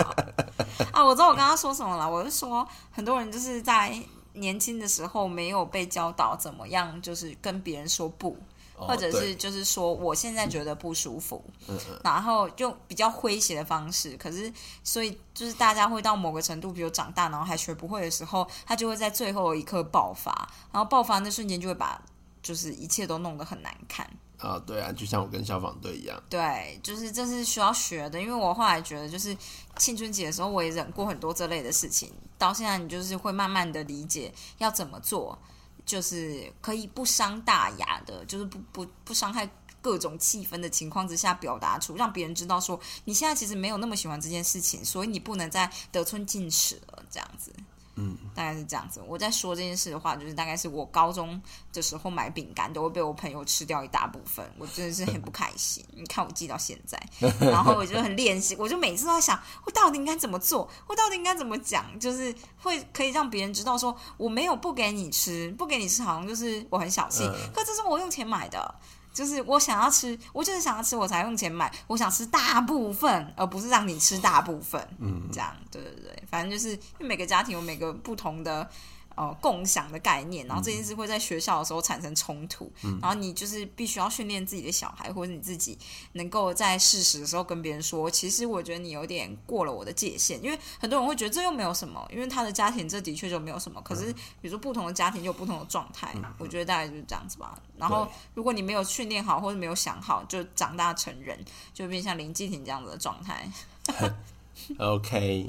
[0.91, 3.97] 啊，我知道我刚刚说什么了，我是说，很多人就是在
[4.33, 8.35] 年轻的时候没有被教导怎么样，就是跟别人说不。
[8.83, 14.51] 哦或者是就是说，我现在觉得不舒服，嗯嗯然后用比较诙谐的方式，可是
[14.83, 20.31] 所以就是大家会到某个程度，比如长大然后还学不会的时候，他就会在最后一刻爆发，
[20.71, 22.01] 然后爆发那瞬间就会把
[22.41, 24.09] 就是一切都弄得很难看。
[24.39, 26.21] 啊，对啊，就像我跟消防队一样。
[26.29, 29.33] 对，就是这是需要学的，因为我后来觉得，就是
[29.77, 35.39] 青春期的时候，我也忍过很多这类的事情，到现在你就是会慢慢的理解要怎么做，
[35.85, 39.49] 就是可以不伤大雅的，就是不不不伤害
[39.81, 47.53] 各种气氛的情况之下表达出，让别人知道说你现在其实没有那么喜欢这件事情，所以你不能再得寸进尺了，这样子。
[47.95, 49.01] 嗯，大概是这样子。
[49.07, 51.39] 我在说这件事的话，就是大概是我高中
[51.71, 55.85] 的时候买饼干都会被我朋友吃掉一大部分，我真的是很不开心。
[55.93, 56.99] 你看我记到现在，
[57.39, 68.75] 然后我就很练习，我就每次都在想，我到底应该怎么做，我到底应该怎么讲，就是会可以让别人知道说我没有不给你吃，不给你吃好像就是我很小气，嗯可这是我用钱买的。
[69.13, 71.71] 就是我想要吃，我就是想要吃，我才用钱买。
[71.87, 74.85] 我想吃大部分，而不是让你吃大部分。
[74.97, 78.67] 嗯，这样，对对对，反正就是因为每个家庭有每个不同的
[79.15, 82.71] 呃共享的概念，然后这件事会在学校的时候产生冲突，
[83.01, 85.77] 然后你就是必须要训练自己的小孩或者你自己
[86.13, 97.57] 能够在适时的时候跟别人说，其实我觉得你有点过了我的界限，因为很多人会觉得这又没有什么，因为他的家庭这的确就没有什么，可是比如说不同的家庭就有不同的状态，我觉得大概就是这样子吧。
[97.77, 101.37] 然后如果你没有训练好或者没有想好，就长大成人，
[101.73, 103.51] 就变像林继廷这样子的状态，
[104.79, 105.47] OK，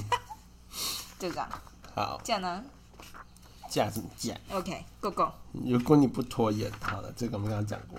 [1.19, 1.49] 就这样。
[1.95, 2.65] 好，这样呢
[3.75, 5.33] 架什么架？？OK，Go Go。
[5.53, 7.99] 如果你不拖延，好了，这个我们刚刚讲过。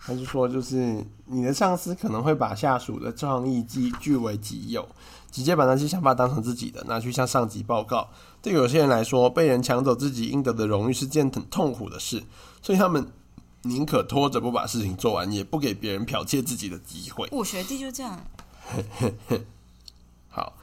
[0.00, 4.88] 他就说，就是你的上司可能会把下属的创意据据为己有，
[5.30, 8.08] 直接把那些想法当成自己的，拿去向上级报告。
[8.40, 12.22] 对有些人来说，被人抢走自己应得的荣誉是件很痛苦的事，
[12.62, 13.10] 所以他们
[13.62, 17.28] 宁可拖着不把事情做完，也不给别人剽窃自己的机会。
[17.32, 18.18] 我学弟就这样，
[20.30, 20.54] 好，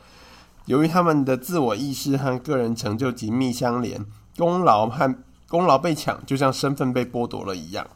[0.65, 4.03] 由于他们的自我意识和个人成就紧密相连，
[4.37, 5.15] 功劳和
[5.47, 7.87] 功劳被抢，就像身份被剥夺了一样。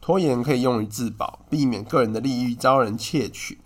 [0.00, 3.58] 拖延可以用于自保，避免个人的利益遭人窃取。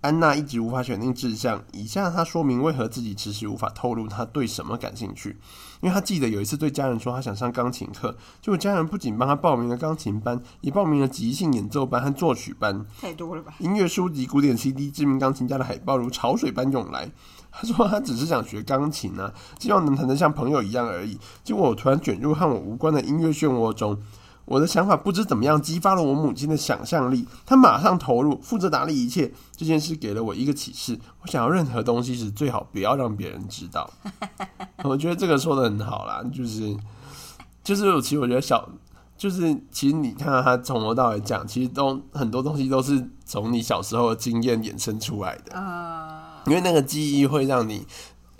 [0.00, 5.38] 安娜一直无法选定志向，以下她说明为何自己迟迟无法透露她对什么感兴趣。
[5.80, 12.84] 因为她记得有一次对家人说她想上钢琴课，结果家人不仅帮她报名了钢琴班，也报名了即兴演奏班和作曲班。
[13.00, 13.54] 太多了吧？
[13.60, 17.10] 音乐书籍、古典 CD、知名钢琴家的海报如潮水般涌来。
[17.54, 21.18] 他说他只是想学钢琴啊，希望能弹得像朋友一样而已。
[21.44, 23.96] 结果我突然卷入和我无关的音乐漩涡中，
[24.44, 29.32] 我的想法不知怎么样激发了我母亲的想象力，她马上投入，负责打理一切。
[29.56, 33.88] 这件事给了我一个启示：我想要任何东西时，最好不要让别人知道。
[34.84, 36.76] 我觉得这个说的很好啦，就是
[37.62, 38.68] 就是，其实我觉得小
[39.16, 47.86] 就是，其实你看到他从头到尾讲，其实都很多东西都是从你小时候的经验衍生出来的，呃，因为那个记忆会让你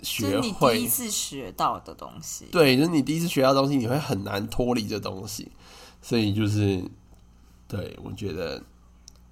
[0.01, 2.45] 这学会你第一，次学到的东西。
[2.51, 5.51] 对，就是你第一次学到东西，你会很难脱离这东西，
[6.01, 6.83] 所以就是，
[7.67, 8.57] 对我觉得，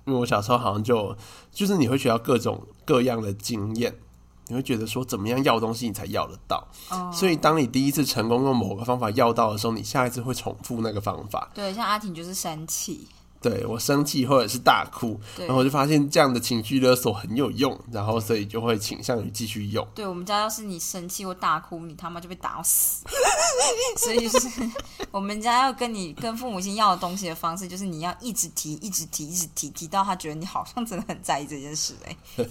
[0.06, 1.16] 因为我小时候好像就
[1.52, 3.96] 就是你会学到各种各样的经验。
[4.50, 11.50] 你会觉得说怎么样要东西你才要得到，哦所以当你第一次成功用某个方法要到的时候，你下一次会重复那个方法。
[11.54, 13.08] 对，像阿婷就是生气，
[13.44, 19.86] 对我生气或者是大哭，然后我就发现这样的情绪勒索很有用，然后所以就会倾向于继续用。
[19.94, 23.04] 对我们家要是你生气或大哭，你他妈就被打死。
[23.98, 24.48] 所以就是
[25.12, 32.18] 我们家要跟你跟父母亲要的东西的方式，就是你要一直提，一直提，一直提，提到他觉得你好像真的很在意这件事哎、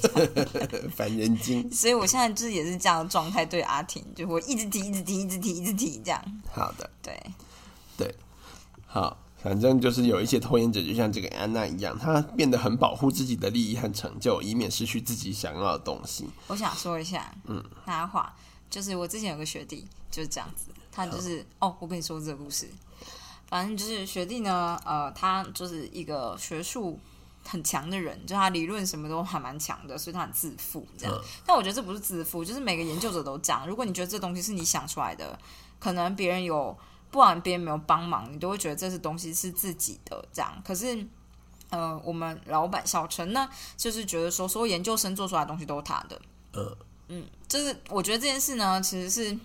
[0.95, 1.73] 烦人精。
[1.73, 6.23] 所以我现在就是也是这样的状态对阿婷，就我一直提，一直提，一直提，一直提这样。
[6.53, 7.19] 好的，对
[7.97, 8.15] 对，
[8.87, 16.29] 好，反正就是有一些拖延者，就像这个安娜一样，她变得很保护自己的利益和成就，以免失去自己想要的东西。
[16.47, 18.35] 我想说一下，嗯，插话，
[18.71, 22.69] 就是我之前有个学弟就是这样子，他就是哦，我跟你说这个故事，
[23.49, 26.99] 反正就是学弟呢，呃，他就是一个学术
[27.45, 31.15] 很强的人，就他理论什么都还蛮强的，所以他很自负这样。
[31.15, 35.37] 嗯但我觉得这不是自负，就是每个研究者都讲，如果你觉得这东西是你想出来的，
[35.81, 36.77] 可能别人有，
[37.13, 40.61] 不管别人没有帮忙，你都会觉得这是东西是自己的这样。
[40.65, 41.07] 可是
[41.69, 46.21] 呃，我们老板小陈呢，就是觉得说，所有研究生做出来的东西都是他的。
[46.53, 46.77] 呃，
[47.09, 49.39] 嗯，就是我觉得这件事呢，其实是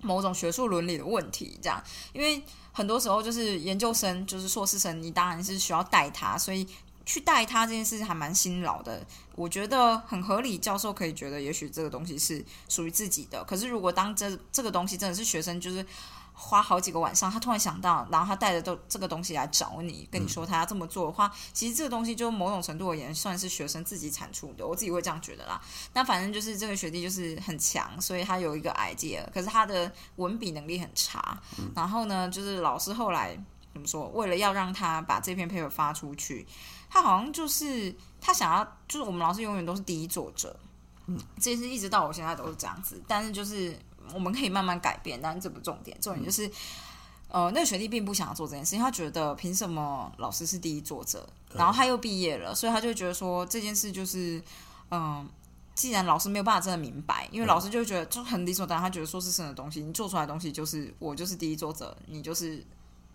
[0.00, 1.82] 某种学术伦理的问题，这样，
[2.14, 6.66] 因为很多时候就是研究生，就是硕士生，你当然是需要带他，所以
[7.04, 9.06] 去带他这件事还蛮辛劳的。
[9.34, 13.42] 我觉得很合理，教授可以觉得，也许这个东西是属于自己的。
[13.44, 15.84] 可是如果当这这个东西真的是学生，就是
[16.44, 25.62] 花好几个晚上，他突然想到，然后他带着都这个东西来找你，跟你说他要这么做的话，其实这个东西就某种程度而言算是学生自己产出的，我自己会这样觉得啦。
[25.94, 31.40] 那反正就是这个学弟就是很强，所以他有一个 idea，可是他的文笔能力很差。
[31.76, 33.38] 然后呢，就是老师后来
[33.72, 34.08] 怎么说？
[34.08, 36.44] 为了要让他把这篇 paper 发出去，
[36.90, 40.58] 他好像就是他想要，就是我们老师永远都是第一作者。
[41.06, 43.78] 嗯，这是一直到我现在都是这样子，但是就是。
[44.14, 46.50] 我们可以慢慢改变，但这不重点，重点就是，
[47.28, 54.42] 呃，那个学弟并不想要做这件事，因为他觉得凭什么老师是第一作者，然后他又毕业了，所以他就觉得说这件事就是，
[54.90, 55.28] 嗯，
[55.74, 62.64] 既然老师没有办法真的明白，因为老师就觉得就很理所当然，他觉得说是生的东西，你做出来的东西就是我就是第一作者，你就是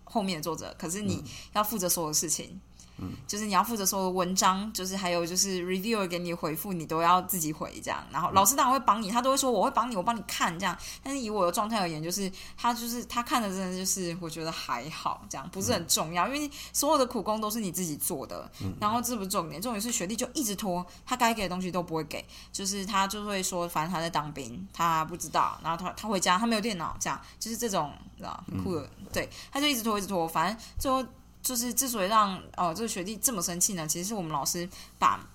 [0.04, 1.24] 后面的作者，可是你
[1.54, 2.60] 要负责所有事情。
[3.00, 8.04] 嗯，就是你要负责说文章，就是还有就是 reviewer 给你回复，你都要自己回这样。
[8.12, 10.76] 然后老师当然会帮你，他都会说我会帮你，我帮你看这样。
[11.04, 18.50] 但是以我的状态而言，就是他就是他看的真的就是我觉得还好，这样不是很重要，因为所有的苦工都是你自己做的。
[18.80, 31.06] 然后这不是重点，重点是学弟就一直拖，他该给的东西都不会给，就是他就会说反正他在当兵，他不知道，然后他他回家他没有电脑，这样就是这种知道酷的，对，他就一直拖一直拖，反正最后。
[31.48, 34.68] 就是之所以让哦这个学弟这么生气呢，其实是我们老师
[35.00, 35.26] 把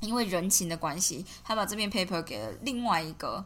[0.00, 3.44] 因为人情的关系，他把这篇 paper 给了另外一个。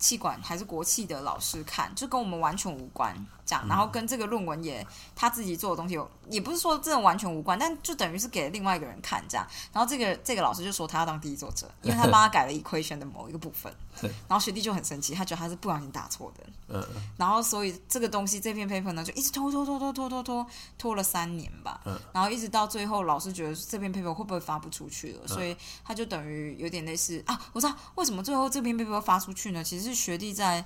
[0.00, 3.14] 气管还是国企的老师看，就跟我们完全无关，
[3.50, 4.86] 这样，然后跟这个论文也
[5.16, 13.72] 他自己做的东西有，也不是说真的完全无关，但就等于是给另外一个人看，这样，然后这个这个老师就说他要当第一作者， 因为他帮他改了 equation 的某一个部分，
[14.28, 16.84] 然后学弟就很生气，他觉得他是不小心打错的， 嗯，
[17.16, 29.62] 然后所以这个东西这篇 paper 呢就一直拖拖拖拖拖拖拖拖了三年吧，嗯，然后一直到最后老师觉得这篇 paper 会不会发不出去了，所以他就等于有点类似啊，我知道为什么最后这篇 paper 发出去呢？
[29.62, 30.00] 其实是。
[30.00, 30.64] 学弟在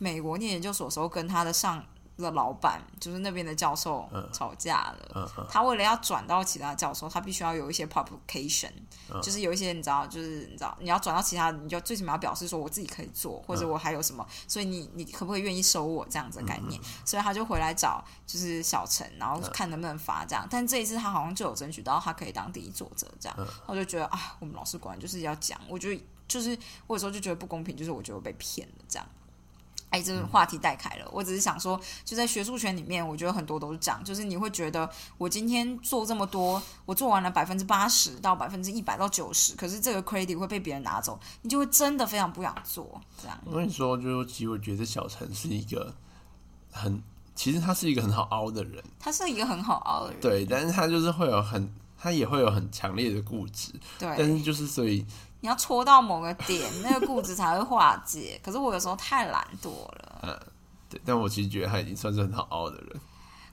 [0.00, 1.84] 美国念研究所的时候，跟他的上
[2.16, 5.46] 的老板，就是那边的教授吵架了。
[5.50, 8.72] 他为了要转到其他教授，他必须要有一些 publication，
[9.22, 16.80] 就是有一些你知道，就是你知道，你要转到其他，你就最起码要表示说我自己可以做，或者我还有什么，所以你你可不可以愿意收我这样子的概念？
[17.04, 20.46] 所以他就回来找就是小陈，然后看能不能发这样。
[20.50, 23.48] 但这一次他好像就有争取到他可以当第一作者这样。
[23.66, 26.02] 我就觉得啊，我们老师果然就是要讲，我觉得。
[26.30, 29.08] 就是我有时候就觉得不公平，就是我觉得我被骗了这样。
[29.90, 31.08] 哎，这个话题带开了。
[31.12, 34.02] 我只是想说，就在学术圈里面，我觉得很多都是这样。
[34.04, 43.36] 就是你会觉得，我今天做这么多，我做完了百分之八十到百分之一百到九十，可是这个 credit 会被别人拿走，你就会真的非常不想做这样。
[43.44, 45.92] 我跟你说，就是其实我觉得小陈是一个
[46.70, 47.02] 很，
[47.34, 48.82] 其实他是一个很好凹的人。
[48.98, 55.04] 他是一个很好凹的人，对，但是他就是会有很，他也会有很强烈的固执，对，但是就是所以。
[55.40, 58.38] 你要戳到某个点，那个固执才会化解。
[58.42, 60.20] 可是我有时候太懒惰了。
[60.22, 60.40] 嗯，
[60.88, 63.00] 对，但我其实觉得他已经算是很好熬的人。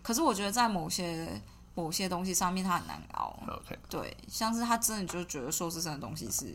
[0.01, 1.41] 可是我觉得在某些
[1.75, 3.39] 某些东西上面，他很难熬。
[3.47, 6.53] OK，对，像是他真的就觉得硕士生的东西是，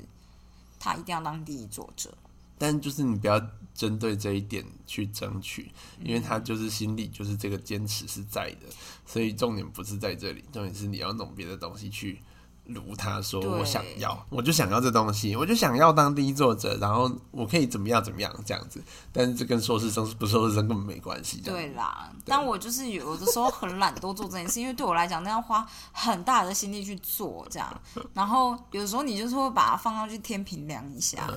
[0.78, 2.12] 他一定要当第一作者。
[2.58, 3.40] 但就是你不要
[3.74, 8.66] 针对这一点去争取，因为他就是心里就是这个坚持是在的，
[9.06, 12.22] 所以重点不是在这里，重点是你要弄别的东西去。
[12.64, 18.82] 如他说，我想要，我就想要这东西，我就想要当第一作者，然后我可以怎么样怎么样这样子。
[19.12, 21.40] 但是这跟硕士生不硕士生根本没关系。
[21.40, 27.80] 对啦，但我就是有的时候很懒惰做这件事，因为对我来讲，那要花很大的心力去做这样。
[28.14, 31.28] 然后有的时候你就是会把它放上去天平量一下，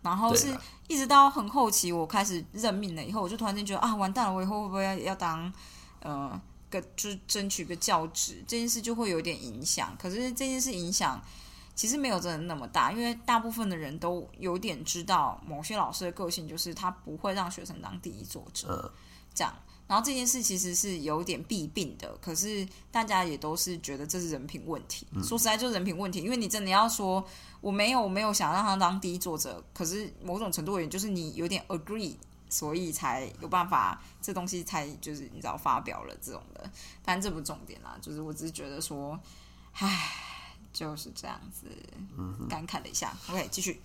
[0.00, 0.56] 然后是
[0.88, 5.52] 一直到很后期我开始认命了以后，我就突然间觉得啊，完蛋了，我以后会不会要要当
[6.00, 6.40] 呃？
[6.72, 11.22] 个就是争取个教职这件事就会有点影响，可是这件事影响
[11.76, 18.92] 其实没有真的那么大，因为大部分的人都有点知道某些老师的个性，就是他不会让学生当第一作者，
[19.34, 19.54] 这样。
[19.88, 25.06] 然后这件事其实是有点弊病的，可是大家也都是觉得这是人品问题。
[25.22, 27.22] 说实在就是人品问题，因为你真的要说
[27.60, 32.14] 我没有我没有想让他当第一作者，可是某种程度而言，就是你有点 agree。
[32.52, 36.70] 所以才有办法，这东西才就是你知道发表了这种的，
[37.02, 39.18] 但这不重点啦，就是我只是觉得说，
[39.72, 41.66] 唉，就是这样子，
[42.18, 43.16] 嗯，感慨了一下。
[43.30, 43.80] OK，继续。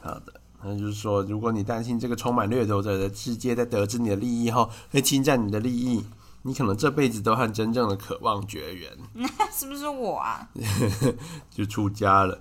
[0.00, 6.04] 好的，那就是说，如果你担心这个充满掠夺者的世界在得知你的利益后会侵占你的利益，
[6.42, 8.90] 你可能这辈子都和真正的渴望绝缘，
[9.54, 10.50] 是不是我啊？
[11.48, 12.40] 就出家了。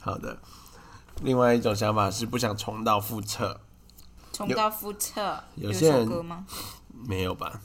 [0.00, 0.38] 好的，
[1.22, 3.60] 另外一种想法是不想重蹈覆辙，
[4.34, 6.44] 重蹈覆辙，有些人吗？
[7.06, 7.60] 没有吧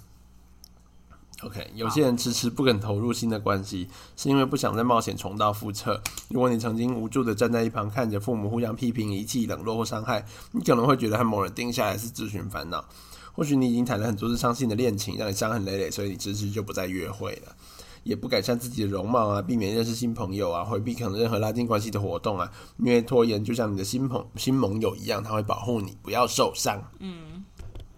[1.41, 5.99] ？OK，有些人迟迟不肯投入新的关系，是因为不想再冒险重蹈覆辙。
[6.29, 12.85] 如果你曾经无助的站在一旁看着父母互相批评、遗弃、冷落或伤害，你可能会觉得和某人定下来是自寻烦恼。
[13.33, 17.55] 或许你已经谈了很多次伤心的恋情，让你伤痕累累，所以你迟迟就不再约会了，
[18.03, 26.81] 也不改善自己的容貌啊，避免认识新朋友啊，回避可能任何拉近关系的活动啊，因为拖延就像你的新朋新盟友一样，他会保护你不要受伤。
[26.99, 27.43] 嗯，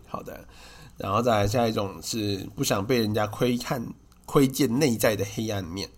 [0.08, 0.48] 好的。
[0.98, 3.84] 然后再来下一种是不想被人家窥看、
[4.26, 5.90] 窥见内在的黑暗面，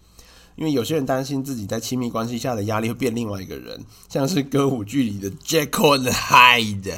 [0.56, 6.96] 因为有些人担心自己在亲密关系下的压力会变另外一个人，像是歌舞剧里的 Jekyll and Hyde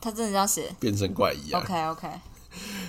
[0.00, 1.62] 他真的这样写变成怪一样。
[1.62, 2.08] ？OK OK，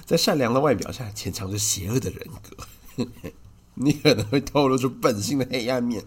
[0.06, 2.66] 在善良的外表下潜藏着邪恶的人格，
[3.76, 6.04] 你可能会透露出本性的黑暗面，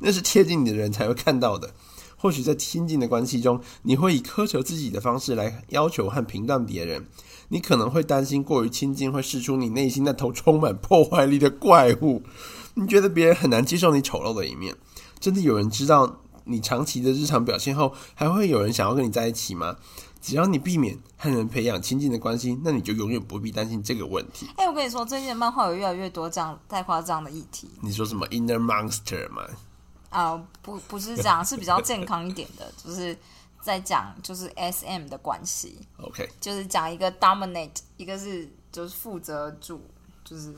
[0.00, 1.70] 那是贴近你的人才会看到的。
[2.16, 7.06] 或许在亲近的关系中，你会以苛求自己的方式来要求和评断别人，
[7.48, 12.22] 你可能会担心过于亲近会试出你内心那头充满破坏力的怪物，
[12.74, 14.76] 你觉得别人很难接受你丑陋的一面。
[15.18, 19.76] 真的有人知道你长期的日常表现后，还会有人想要跟你在一起吗？
[20.22, 24.48] 只要你避免和人培养亲近的关系，那你就永远不必担心这个问题。
[24.56, 29.42] 哎、我跟你说，最近的漫画有越来越多这样太夸张的议题你说什么 inner monster 吗？
[30.10, 33.16] 啊、不不是这样， 是比较健康一点的，就是
[33.60, 39.80] 在讲就是 S M 的关系，OK，就是讲一个 dominate，一个是就是负责主，
[40.22, 40.54] 就是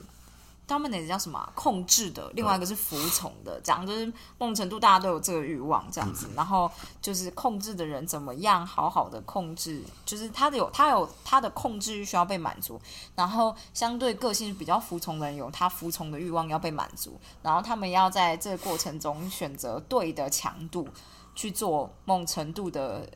[0.66, 4.06] dominate 叫什么啊、控制的，另外一个是服从的，讲就是
[4.38, 6.70] 某种程度大家都有这个欲望这样子，然后
[7.02, 12.80] 就是控制的人怎么样好好的控制，就是他的有他有他的控制欲需要被满足，
[13.14, 20.88] 然后相对个性比较服从的人有他服从的欲望要被满足，然后他们要在这个过程中选择对的强度
[21.34, 23.08] 去做某种程度的。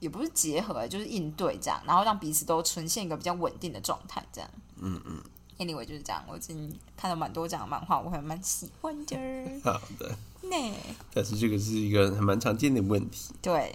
[0.00, 4.50] 也不是结合，就是应对这样，然后让彼此都呈现一个比较稳定的状态，这样。
[4.76, 5.22] 嗯嗯。
[5.58, 6.22] Anyway，就是这样。
[6.28, 9.16] 我最近看了蛮多这样的漫画，我还蛮喜欢的。
[9.62, 10.72] 好的，那，
[11.12, 13.32] 但是这个是一个还蛮常见的问题。
[13.40, 13.74] 对，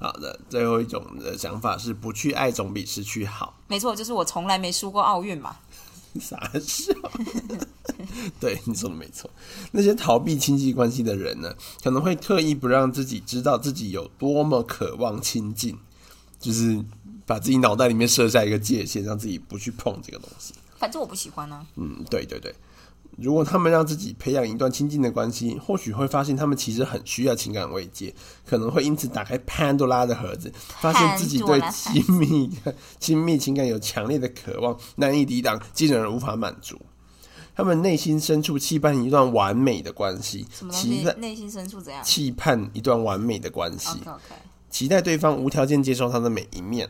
[0.00, 3.56] 好的，最后一种的想法是不去爱总比失去好。
[3.68, 5.56] 没错，就是我从来没输过奥运嘛。
[6.20, 6.92] 傻笑。
[8.40, 9.30] 对，你说的没错。
[9.70, 11.54] 那些逃避亲戚关系的人呢，
[11.84, 15.78] 可能会刻意不让自己知道自己有多么渴望亲近，
[16.40, 16.82] 就是
[17.26, 20.54] 把自己脑袋里面设下一个界限，让自己不去碰这个东西。
[20.78, 22.54] 反正我不喜欢呢、嗯，对对对。
[23.18, 28.14] 如果他们让自己培养一段亲近的关系，或许会发现他们其实很需要情感慰藉，
[28.44, 32.50] 可能会因此打开潘多拉的盒子，发现自己对 亲密、
[33.00, 36.78] 亲密情感有强烈的渴望，难以抵挡，竟然无法满足。
[37.54, 41.14] 他们内心深处期盼一段完美的关系期待？
[41.14, 43.98] 内心深处怎样期盼一段完美的关系。
[44.04, 44.34] OK，
[44.68, 46.86] 期待对方无条件接受他的每一面，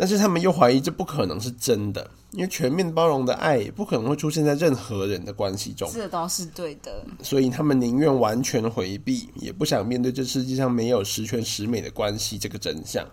[0.00, 7.04] 但是他们又怀疑这不可能是真的，因为全面包容的爱也不可能会出现在任何人的关系中，这倒是对的。
[7.22, 13.06] 所以他们宁愿完全回避，也不想面对这世界上没有十全十美的关系这个真相。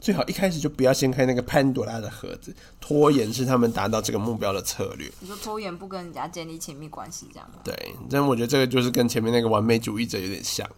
[0.00, 5.08] 最好一开始就不要掀开那个潘多拉的盒子，拖延是他们达到这个目标的策略。
[5.20, 7.60] 你说拖延不跟人家建立亲密关系，这样吗？
[7.62, 10.68] 对，但我觉得这个就是跟前面那个完美主义者有点像，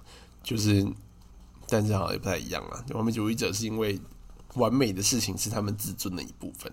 [0.42, 0.86] 就是，
[1.70, 2.84] 但是好像也不太一样啊。
[2.92, 3.98] 完美主义者是因为
[4.54, 6.72] 完美的事情是他们自尊的一部分，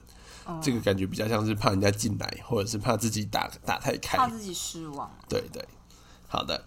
[0.61, 4.17] 这个感觉比较像是怕人家进来，或者是怕自己打打太开。
[4.17, 5.09] 怕自己失望。
[5.27, 5.67] 对对，
[6.27, 6.63] 好的。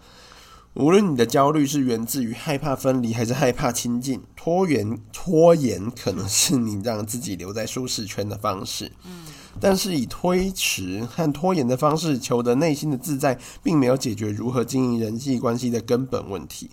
[0.75, 8.91] 无论你的焦虑是源自于害怕分离，还是害怕亲近，拖延拖延可能是你让自己留在舒适圈的方式。
[9.05, 9.25] 嗯，
[9.61, 16.69] 但是以推迟和拖延的方式求得内心的自在，并没有解决如何经营人际关系的根本问题。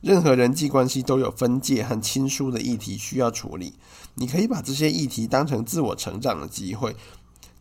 [0.00, 3.74] 任何人际关系都有分界和亲疏的议题需要处理。
[4.14, 6.96] 你可以把这些议题当成自我成长的机会。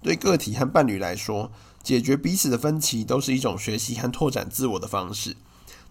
[0.02, 5.36] 对个体和伴侣来说，解决彼此的分歧都是一种学习和拓展自我的方式。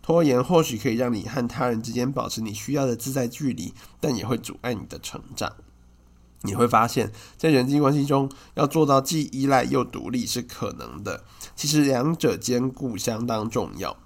[0.01, 5.53] 拖延或许可以让你和他人之间保持你需要的自在距离，但也会阻碍你的成长。
[6.43, 11.25] 你会发现在人际关系中，要做到既依赖又独立是可能的。
[11.57, 13.97] 其实两者兼顾相当重要。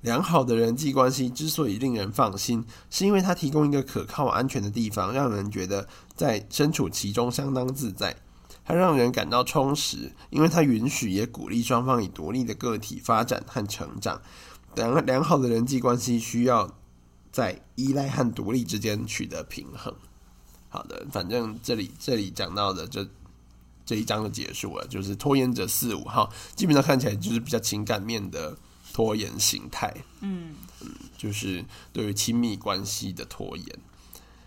[0.00, 8.16] 良好的人际关系之所以令人放心，是因为它提供一个可靠、安全的地方，让人觉得在身处其中相当自在。
[8.64, 14.20] 它让人感到充实，因为它允许也鼓励双方以独立的个体发展和成长。
[14.74, 16.70] 良良好的人际关系需要
[17.32, 19.94] 在依赖和独立之间取得平衡。
[20.68, 23.04] 好的，反正这里这里讲到的就
[23.86, 28.54] 这一章就结束了，就是拖延者四五号，基本上看起来就是比较情感面的
[28.98, 29.94] 拖延形态。
[30.22, 30.56] 嗯。
[31.16, 33.66] 就是对于亲密关系的拖延。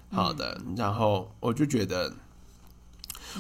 [0.09, 2.13] 好的，然后我就觉得，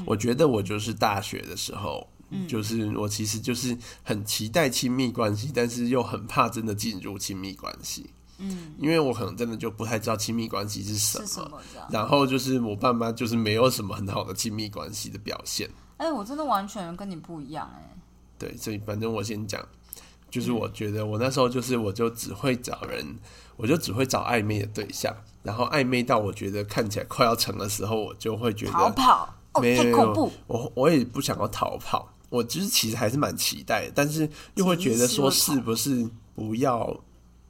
[0.05, 2.07] 我觉得我就是大学的时候，
[2.47, 11.61] 就是我其实就是很期待亲密关系，但是又很怕真的进入亲密关系，嗯，因为我可能真的就不太知道亲密关系是什么。
[11.89, 17.95] 然后就是我爸妈就是没有什么很好的亲密关系的表现，哎、我真的完全跟你不一样哎、
[18.37, 19.65] 对，所以反正我先讲，
[20.31, 23.19] 就是我觉得我那时候就是我就只会找人，
[23.57, 25.13] 我就只会找暧昧的对象，
[25.43, 30.31] 然后暧昧到我觉得看起来快要成的时候，我就会觉得逃跑哦，没有太恐怖。
[30.47, 36.97] 我我也不想要逃跑，我就是其实还是蛮期待的，但是又会觉得说是不是不要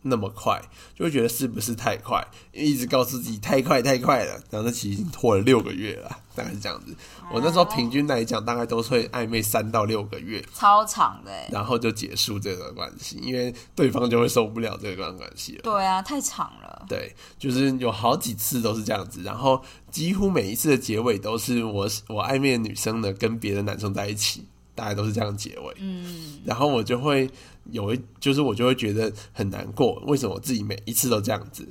[0.03, 0.61] 那么快，
[0.95, 6.95] 就会觉得是不是太快，一直告诉自己太快太快了，然后那其实已经拖了六个月了，大概是这样子。
[7.31, 15.61] 我那时候平均来讲，大概都会暧昧三到六个月，超长的哎、然后就结束这段关系，因为对方就会受不了这段关系了。
[15.63, 16.85] 对啊，太长了。
[16.89, 24.45] 对，就是有好几次都是这样子，然后几乎每一次的结尾都是我我暧昧的女生呢跟别的男生在一起，
[24.75, 25.73] 大概都是这样结尾。
[25.79, 27.29] 嗯，然后我就会
[27.65, 31.67] 有一，就是我就会觉得很难过，为什么我自己每一次都这样子？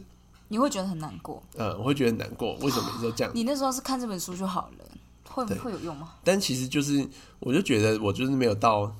[0.48, 1.42] 你会觉得很难过。
[1.56, 3.32] 呃，我会觉得很难过，为什么每次都这样？
[3.34, 4.84] 你那时候是看这本书就好了，
[5.28, 6.14] 会对会有用吗？
[6.24, 7.06] 但其实就是，
[7.38, 8.94] 我就觉得我就是没有到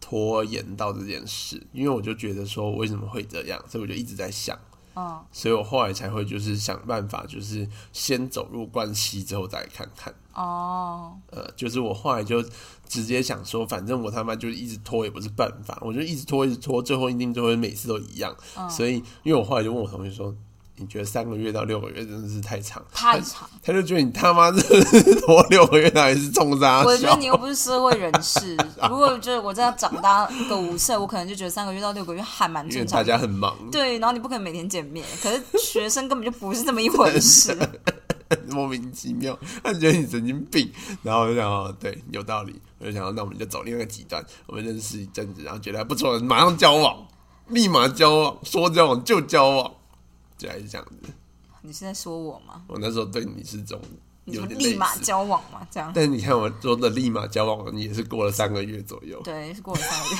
[0.00, 4.58] 拖延到这件事，因为我就觉得说为什么会这样，所以我就一直在想。
[4.94, 10.14] 哦，所以我后来才会就是想办法，就是先走入关系之后再看看。
[10.36, 12.42] 哦，呃，就是我后来就
[12.86, 18.36] 直接想说，反正我他妈就一直拖也不是办法，我就一直拖一直拖，最后一定就会每次都一样。
[18.58, 20.34] 嗯所以，因为我后来就问我同学说，
[20.76, 22.84] 你觉得三个月到六个月真的是太长？
[22.92, 23.48] 太长。
[23.62, 28.54] 他就觉得你他妈是拖六个月到底是冲啥小我觉得你又不是社会人士，
[28.90, 33.02] 如果就是我这样长大个五岁，我可能就觉得三个月到六个月还蛮正常大。
[33.02, 37.56] 家很忙，对，然后你不可能每天见面，可是学生根本就不是这么一回事。
[38.50, 40.70] 莫名其妙，他觉得你神经病，
[41.02, 47.06] 然后我就想哦，对，有道理，我就想说，那我们就走另外一个极端，我们认识一阵子，然后觉得还不错，马上交往，
[47.48, 49.74] 立马交往，说交往就交往，
[50.36, 51.10] 就还是这样子。
[51.62, 52.62] 你是在说我吗？
[52.68, 53.84] 我那时候对你是这种
[54.24, 55.66] 有点立马，交往嘛？
[55.70, 55.92] 这样。
[55.94, 60.16] 但你看我说的立马交往，你也是过了三个月左右，对，是过了三个月，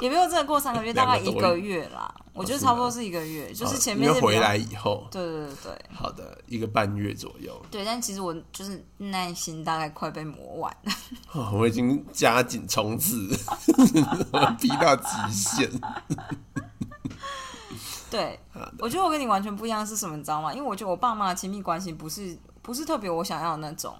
[0.00, 2.14] 也没有真的过三个月，大概一个月啦。
[2.32, 10.92] 我觉得差不多是一个月，就是前面回来以后，对对对对好的一个半月左右，对，但其实我就是耐心大概快被磨完了。
[11.32, 13.28] 哦我已经加紧冲刺，
[14.58, 15.70] 逼到极限。
[18.10, 18.38] 对，
[18.78, 20.52] 我觉得我跟你完全不一样是什么，你知道吗？
[20.52, 23.94] 因为我觉得我爸妈的亲密关系不是不是特别我想要的那种，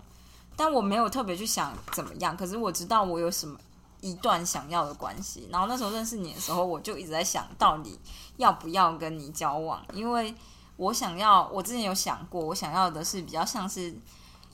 [0.57, 3.59] 但我没有特别去想怎么样，可是我知道我有什么
[4.01, 5.49] 一段想要的关系。
[5.51, 7.99] 然后那时候认识你的时候，我就一直在想到底
[8.37, 10.35] 要不要跟你交往，因为
[10.77, 13.95] 我想要，我之前有想过，我想要的是比较像是。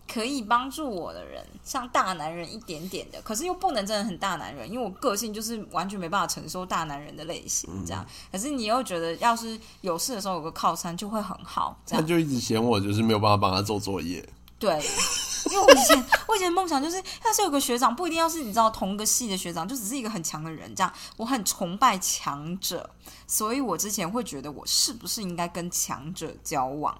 [0.09, 8.07] 可以帮助我的人，像大男人一点点的，可是又不能真的很大男人，因为我个性就是完全没办法承受大男人的类型，这样。
[8.30, 12.01] 可是你又觉得，要是有事的时候有个靠山就会很好，这样。
[12.01, 14.24] 他就一直嫌我就是没有办法帮他做作业，
[14.59, 14.72] 对，
[15.50, 20.92] 因为我以前我以前梦想就是，要是有个学长，不一定要是你知道同个系的学长，就只是一个很强的人，这样。
[21.18, 22.88] 我很崇拜强者，
[23.26, 26.96] 所以我之前会觉得我是不是应该跟强者交往。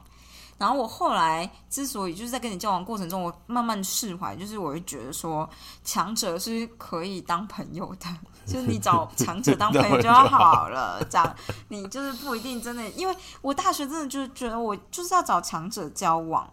[0.59, 5.49] 然后我后来之所以就是在跟你交往过程中，我慢慢释怀，就是我会觉得说，
[5.85, 8.07] 强者是可以当朋友的，
[8.47, 11.37] 就是你找强者当朋友就好了，这样
[11.69, 16.51] 你就是不一定真的，因为我大学真的就是觉得我就是要找强者交往。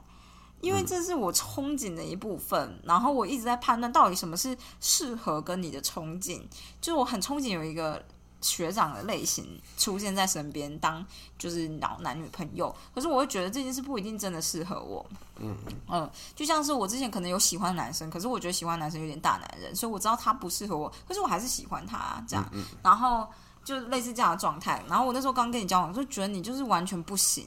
[0.64, 6.42] 因为这是我憧憬的一部分，然后我一直在判断到底什么是适合跟你的憧憬，
[6.80, 8.02] 就是我很憧憬有一个
[8.40, 11.06] 学长的类型出现在身边，当
[11.38, 12.74] 就是老男女朋友。
[12.96, 15.06] 可是我会觉得这件事不一定真的适合我。
[15.40, 15.54] 嗯
[15.90, 22.50] 嗯，就像是我之前可能有喜欢男生，可是我觉得喜欢男生有点大男人，所以我知道他不适合我，可是我还是喜欢他这样。
[22.82, 23.28] 然后
[23.66, 24.82] 就类似这样的状态。
[24.88, 27.46] 然后我那时候刚跟你交往，就觉得你就是完全不行。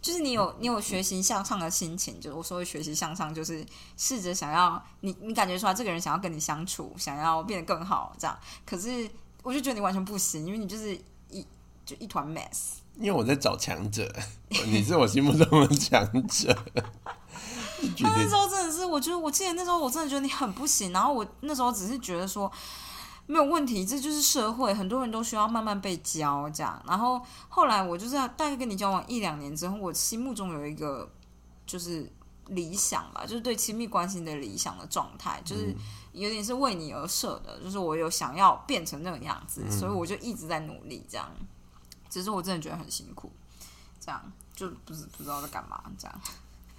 [0.00, 3.64] 就是你有你有学习向上的心情，就是我所谓学习向上，就是
[3.96, 8.38] 试着想要你你感觉出来这个人想要跟你相处，想要变得更好这样。
[8.64, 9.08] 可是
[9.42, 10.94] 我就觉得你完全不行，因为你就是
[11.30, 11.46] 一
[11.84, 12.76] 就一团 mess。
[12.98, 14.10] 因为我在找强者，
[14.66, 16.56] 你是我心目中的强者。
[18.00, 22.50] 那那时候真的是，我觉得我记得那时候我真的觉得你很不行，然后我那时候只是觉得说
[23.26, 26.80] 没有问题，这就是社会，很多人都需要慢慢被教这样。
[26.86, 31.10] 然后后来我就是要大概跟你交往一两年之后，我心目中有一个
[31.66, 32.10] 就是
[32.46, 35.74] 理想吧，就是对亲密关系的理想的状态，就是
[36.12, 41.28] 有点是为你而设的，就是我有想要变成那个样子，所以我就一直在努力这样。
[42.08, 43.30] 只是我真的觉得很辛苦，
[44.00, 46.20] 这样就不是不知道在干嘛这样。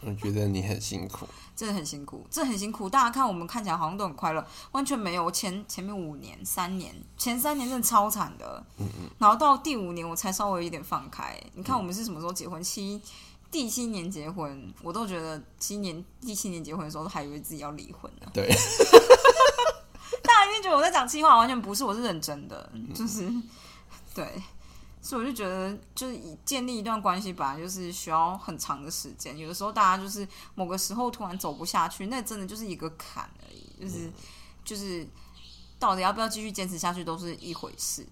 [0.01, 2.87] 我觉得你很辛苦，真的很辛苦，这很辛苦。
[2.87, 5.25] 大家看我们看起来好像都很快乐，完全没有。
[5.25, 11.35] 我前前面五年、三年，前三年真的超惨的，嗯嗯，然后到第五年我才稍微有点放开。
[11.55, 12.61] 你看我们是什么时候结婚？
[12.61, 13.01] 七
[13.49, 18.27] 第七年结婚，我都觉得七年第七年结婚的时候，都还以为自己要离婚呢。
[18.33, 18.47] 对，
[20.21, 23.27] 大家一定觉得我在讲气话，完全不是，我是认真的，就是
[24.13, 24.43] 对。
[25.07, 29.37] 所以我就觉得，就是建立一段关系，本来就是需要很长的时间。
[29.37, 33.81] 有的时候，大家就是某个时候突然走不下去，那真的就是一个坎而已。
[33.81, 34.11] 就是
[34.65, 35.07] 就是
[35.79, 38.05] 到底要不要继续坚持下去，都是一回事。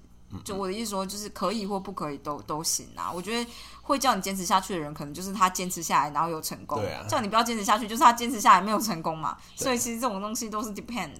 [0.45, 3.11] 就我的意思说，就是可以或不可以都都行啊。
[3.11, 6.79] 我觉得会叫你坚持下去的人，可能就是他坚持下来，然后有成功。
[6.79, 7.05] 对啊。
[7.09, 9.37] 叫你不要坚持下去，就是他坚持下来没有成功嘛。
[9.53, 11.11] 所以其实这种东西都是 depend。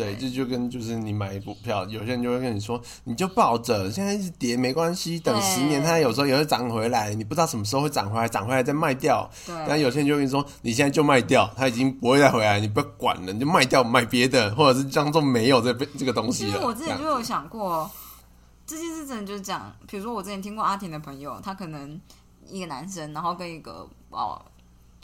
[0.00, 9.30] 对，这就跟就是你买股票，有些人就会跟你说，你就抱着，现在一直跌没关系，等十年它有时候也会涨回来，你不知道什么时候会涨回来，涨回来再卖掉。
[9.46, 9.54] 对。
[9.68, 16.54] 但有些人就跟你说，你现在就卖掉，它已经不会再回来，你不要管了，你就卖掉买别的，或者是当做没有这这个东西了。
[16.54, 17.90] 因为我之前就有想过，
[18.66, 22.00] 这件事真的就是讲，比如说我之前听过阿婷的朋友，他可能
[22.48, 24.40] 一个男生，然后跟一个哦，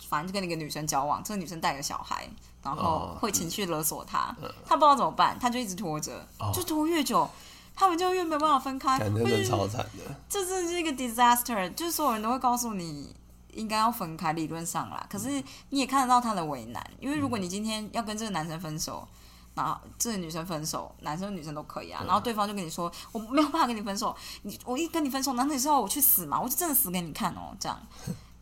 [0.09, 2.27] 反正就跟一个女生交往，这个女生带个小孩。
[2.67, 4.35] 然后会情绪勒索他，
[4.67, 7.29] 他不知道怎么办，他就一直拖着，就拖越久，
[7.77, 10.13] 他们就越没有办法分开，真的超惨的。
[10.29, 13.15] 这是一个 disaster，就是所有人都会告诉你
[13.53, 15.07] 应该要分开，理论上啦。
[15.09, 15.41] 可是
[15.71, 19.07] 你也看得到他的为难，因为如果你今天要跟这个男生分手，
[19.55, 22.03] 然后这个女生分手，男生女生都可以啊。
[22.05, 24.13] 然后对方就跟你说我没有办法跟你分手，
[24.43, 26.41] 你我一跟你分手，难道你是要我去死吗？
[26.41, 27.81] 我就真的死给你看哦，这样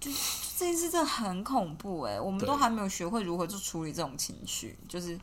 [0.01, 0.11] 就。
[0.57, 5.19] 这件事真的很恐怖哎，我们都还没有学会如何去处理这种情绪，就是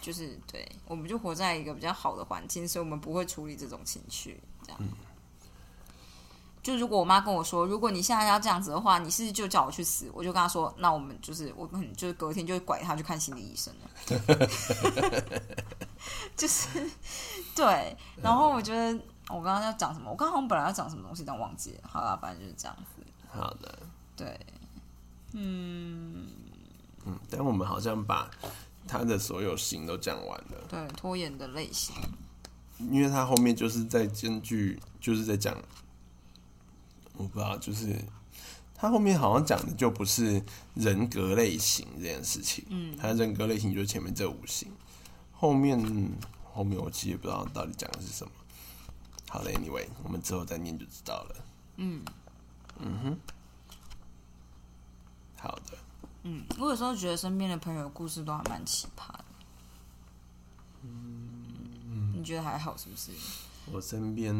[0.00, 4.40] 就是对，我们就活在一个比较好的环境，所以我们不会处理这种情绪。
[4.66, 4.80] 这样，
[6.62, 14.48] 就如果我妈跟我说，如果你现在要这样子的话，你是就叫我去死，我就跟她说，那我们就是我可能就是隔天就拐她去看心理医生了。
[16.36, 16.90] 就是
[17.54, 18.92] 对，然后我觉得
[19.28, 21.88] 我刚刚要讲什么，我刚刚本来要讲什么东西，但忘记了。
[21.88, 23.02] 好了，反正就是这样子。
[23.30, 23.78] 好的，
[24.16, 24.38] 对。
[25.34, 26.26] 嗯
[27.06, 28.30] 嗯，但我们好像把
[28.86, 30.64] 他的所有型都讲完了。
[30.68, 31.94] 对，拖延的类型，
[32.78, 35.56] 因为他后面就是在根据，就是在讲，
[37.16, 37.98] 我不知道，就是
[38.74, 40.42] 他后面好像讲的就不是
[40.74, 42.64] 人格类型这件事情。
[42.68, 44.70] 嗯，他人格类型就是前面这五型，
[45.32, 46.10] 后面
[46.52, 48.32] 后面我其实也不知道到底讲的是什么。
[49.28, 51.36] 好的，Anyway，我们之后再念就知道了。
[51.76, 52.04] 嗯
[52.78, 53.18] 嗯哼。
[55.44, 55.76] 好的，
[56.22, 59.24] 嗯，我有时候觉得身边的朋友故事都还蛮奇葩的。
[60.82, 63.12] 嗯，你觉得还好是不是？
[63.70, 64.34] 我身边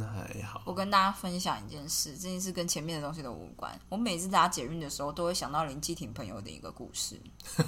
[0.00, 0.60] 还好。
[0.66, 3.72] 我跟大家分享一件事，这件事跟前面的东西都无关。
[3.88, 7.18] 我每次搭捷运的时候，都会想到林继廷朋友的一个故事。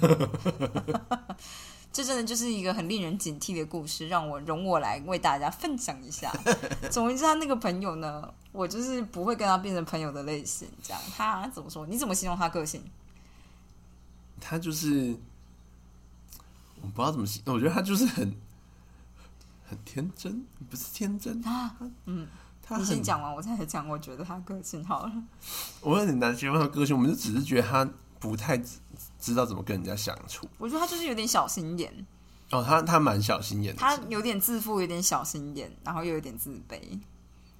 [1.93, 6.33] 这真的就是一个很令人警惕的故事，让我容我来为大家分享一下。
[6.89, 8.33] 总之，他那个朋友呢？
[8.51, 11.85] 我就是不会跟他变成朋友的类型，这样他怎么说？
[11.85, 12.83] 你怎么形容他个性？
[14.41, 15.15] 他就是
[16.81, 18.35] 我不知道怎么形容，我觉得他就是很
[19.69, 21.75] 很天真，不是天真啊？
[22.05, 22.27] 嗯，
[22.77, 23.87] 你先讲完，我再讲。
[23.87, 25.23] 我觉得他个性好了，
[25.81, 27.87] 我有点难形容他个性，我们就只是觉得他
[28.19, 28.61] 不太
[29.23, 30.45] 知道怎么跟人家相处。
[30.57, 31.91] 我觉得他就是有点小心眼
[32.51, 36.77] 哦，他他蛮小心眼，他有点自负，有点小心眼，然后又有点自卑。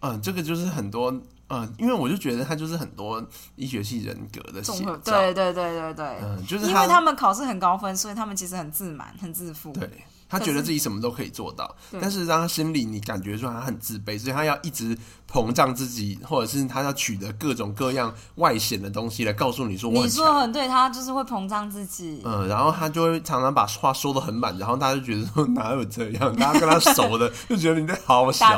[0.02, 1.10] 嗯，这个就是很多，
[1.48, 9.90] 嗯，因为我就觉得他就是很多医学系人格的综合，对对对对对，嗯，就是因为他们考试很高分，所以他们其实很自满、很自负，对。
[10.34, 14.98] 他觉得自己什么都可以做到，但是让他心里你感觉说他很自卑，所以他要一直
[15.32, 22.24] 膨胀自己，或者是他要取得各种各样外显的东西来告诉你说，你说很对，他就是会膨胀自己。
[22.26, 26.36] 嗯，然后他就会常常把话说的很满，然后大家就觉得说哪有这样？
[26.36, 28.50] 大家跟他熟的 就觉得你在好小，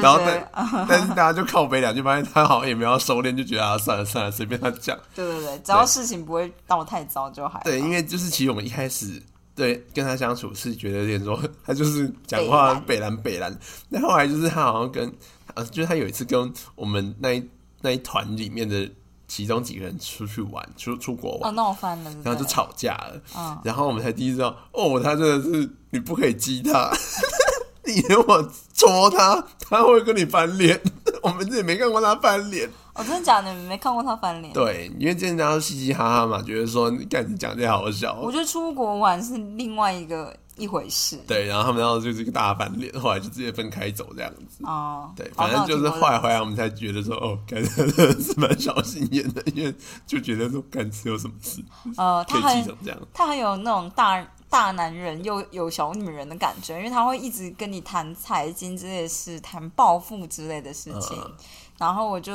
[0.00, 4.96] 然后但但是大家就靠北两句，发现他好像也没有收敛，就觉得啊算了算了，随便他讲。
[5.14, 7.60] 对对对，只要事情不会到太糟就还。
[7.60, 9.22] 对，因为就是其实我们一开始。
[9.60, 13.54] 对，跟他相处是觉得有点说，他就是讲话北蓝北蓝。
[13.90, 15.12] 那后来就是他好像跟，
[15.52, 17.46] 呃，就是他有一次跟我们那一
[17.82, 18.90] 那一团里面的
[19.28, 23.20] 其中几个人出去玩，出出国玩，闹翻了，然后就吵架了。
[23.36, 26.90] 嗯，然后我们才第一次知道，哦，他真的是你不可以激他，
[27.84, 30.80] 你如果戳他，他会跟你翻脸。
[31.22, 32.66] 我们自己没看过他翻脸。
[33.00, 33.50] 哦，真的假的？
[33.54, 34.52] 你没看过他翻脸？
[34.52, 38.14] 对，因为之前大家都嘻嘻哈哈嘛，觉得说你干你讲这好笑。
[38.20, 41.16] 我觉得出国玩是另外一个一回事。
[41.26, 44.62] 对，然后他们然后就是一个大翻脸，后来就直接分开走这样子。
[44.64, 49.74] 哦，对，反正就是后来回来我们才觉得说，哦，干真的是蛮小心眼的，因为
[50.06, 51.64] 就觉得说干是有什么事，
[51.96, 52.98] 呃，他很这样。
[53.14, 61.16] 他很有那种大大男人又有小女人的感觉，因为他会一直跟你谈财经之类的事，谈暴富之类的事情。
[61.16, 61.32] 嗯
[61.80, 62.30] 然后我就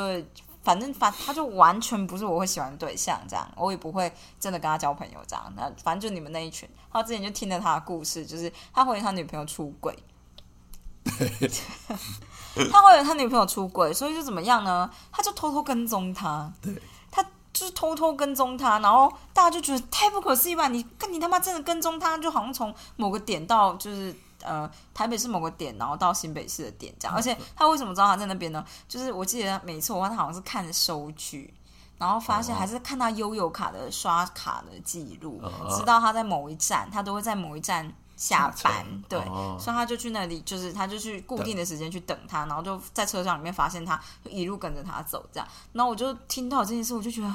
[0.65, 5.53] 反正反他就完全不是我会喜欢的对象，这样我也不会真的跟他交朋友这样。
[5.55, 9.95] 那反正就你们那一群，他之前就听了他的故事，就是他怀疑他女朋友出轨。
[12.71, 14.89] 他怀疑他女朋友出轨，所以就怎么样呢？
[15.11, 16.51] 他就偷偷跟踪他。
[16.61, 20.67] 对，他就是偷偷跟踪他，然后大家就觉得太不可思议吧？
[20.67, 24.15] 你看你他妈真的跟踪他，就好像从某个点到就是
[24.45, 27.15] 呃台北市某个点，然后到新北市的点这样。
[27.15, 28.63] 而且他为什么知道他在那边呢？
[28.87, 31.53] 就是我记得每次我问他好像是看收据。
[31.97, 45.47] 然后发现还是看他悠游卡的刷卡的记录，哦知道他在某一站，他都会在某一站下下班车，对，哦所以他就去那里，就是他就去固定的时间去等他，然后就在车厢里面发现他，就一路跟着他走这样。
[45.71, 47.33] 然后我就听到这件事，我就觉得，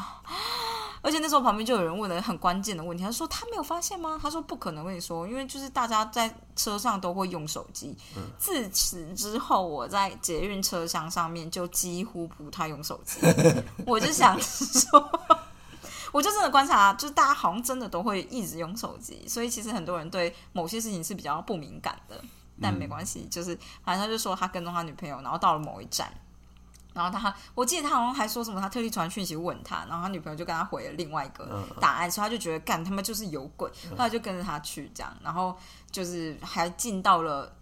[1.03, 4.19] 而且那时候旁边就有人问了很关键的问题，他说他没有发现吗？
[4.21, 7.97] 他说不可能，跟你说，因为就是大家在车上都会用手机。
[8.39, 13.21] 自此之后，我在捷运车厢上面就几乎不太用手机，
[13.87, 15.11] 我就想说。
[16.13, 22.21] 我就真的观察，就是大家好像真的都会一直用手机，所以其实很多人对某些事情是比较不敏感的，
[22.61, 26.13] 但没关系，就是反正他就说他跟踪他女朋友，然后到了某一站，
[26.93, 35.57] 然后他我记得他好像还说什么，他特地传讯息问他，然后他女朋友就跟他回了另外一个答案，所以他就觉得干他们就是有鬼，后来就跟着他去这样，然后
[35.91, 37.53] 就是还进到了。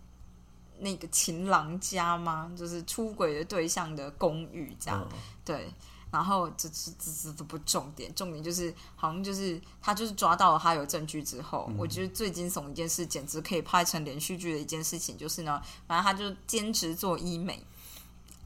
[0.81, 2.49] 那个情郎家吗？
[2.57, 5.75] 就是出轨的对象的公寓这样，嗯对。
[6.13, 17.67] 然后这这这这都不重点，重点就是好像就是他就是抓到了他有证据之后，我觉得最惊悚一件事，简直可以拍成连续剧的一件事情，就是呢，反正他就兼职做医美。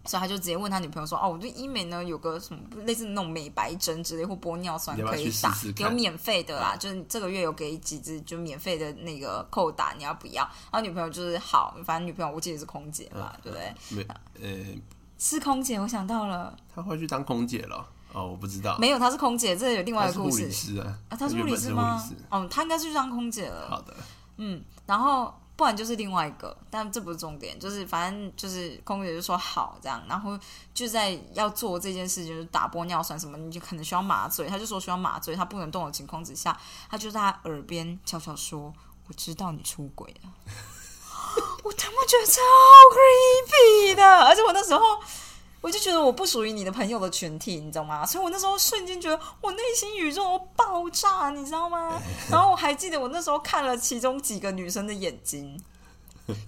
[0.05, 10.43] 所以他就直接问他女朋友说：“哦，我对医美呢有个什么类似那种美白针之类或玻尿酸可以打，有免费的啦，就是这个月有给几支就免费的那个扣打，你要不要？”
[10.73, 13.75] 然后女朋友就是好，反正女朋友我记得是空姐嘛，对不对？
[13.91, 14.07] 没
[14.41, 14.65] 呃，
[15.19, 22.11] 是空姐，我想到了，她会去当空姐了哦，我不知道，没有，她是空姐，这有另外一个故事他是护理师啊，啊，她是原本是护理师吗？
[22.31, 23.71] 哦，她应该是去当空姐了。
[23.71, 23.95] 好的，
[24.39, 25.33] 嗯，然后
[25.63, 30.37] 不然就是另外一个，但这不是重点，就是反正就是空姐就说好这样，然后
[30.75, 36.61] 就在要做这件事情，就是打玻尿酸什么，你就可能需要麻醉，他就说需要麻醉，他不能动的情况之下，
[36.91, 38.75] 他就在他耳边悄悄说
[39.07, 40.33] ：“我知道你出轨了。
[41.63, 42.41] ”我他妈觉得超
[42.91, 44.81] creepy 的，而且我那时候。
[45.63, 48.05] 我就觉得我不属于你的朋友的群体，你知道吗？
[48.05, 51.99] 所以我那时候瞬间觉得我内心宇宙爆炸，你知道吗？
[52.29, 55.57] 然后我还记得我那时候看了其中几个女生的眼睛，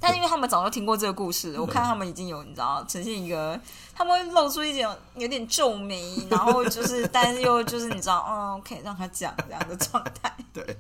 [0.01, 3.59] 但因为他们早就听过这个故事， 我看他们已经有你知道呈现一个，
[3.95, 10.35] 他们会露出一点有点皱眉，然后就是但是又就是你知道，嗯， OK，让他讲这样的状态。
[10.53, 10.77] 对，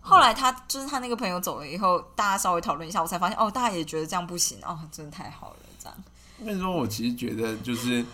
[0.00, 5.96] 后来他就是他那个朋友走了以后，大家稍微讨论一下，我才发现哦，大家也觉得这样不行哦，真的太好了，这样。
[6.40, 8.04] 那时候我其实觉得就是，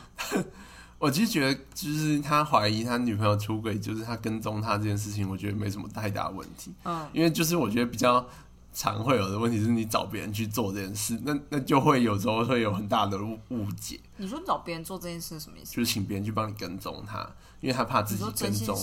[0.99, 6.72] 我其实觉得就是他怀疑他女朋友出轨，就是他跟踪他这件事情，我觉得没什么太大问题。
[6.85, 8.27] 嗯，因为就是我觉得比较
[8.72, 15.75] 常会有的问题是你找别人去做这件事，那那就会有时候会有很大的误误解，你说找别人做这件事是什么意思？
[15.77, 17.29] 就是请别人去帮你跟踪他，
[17.65, 18.77] 因为他怕自己跟踪，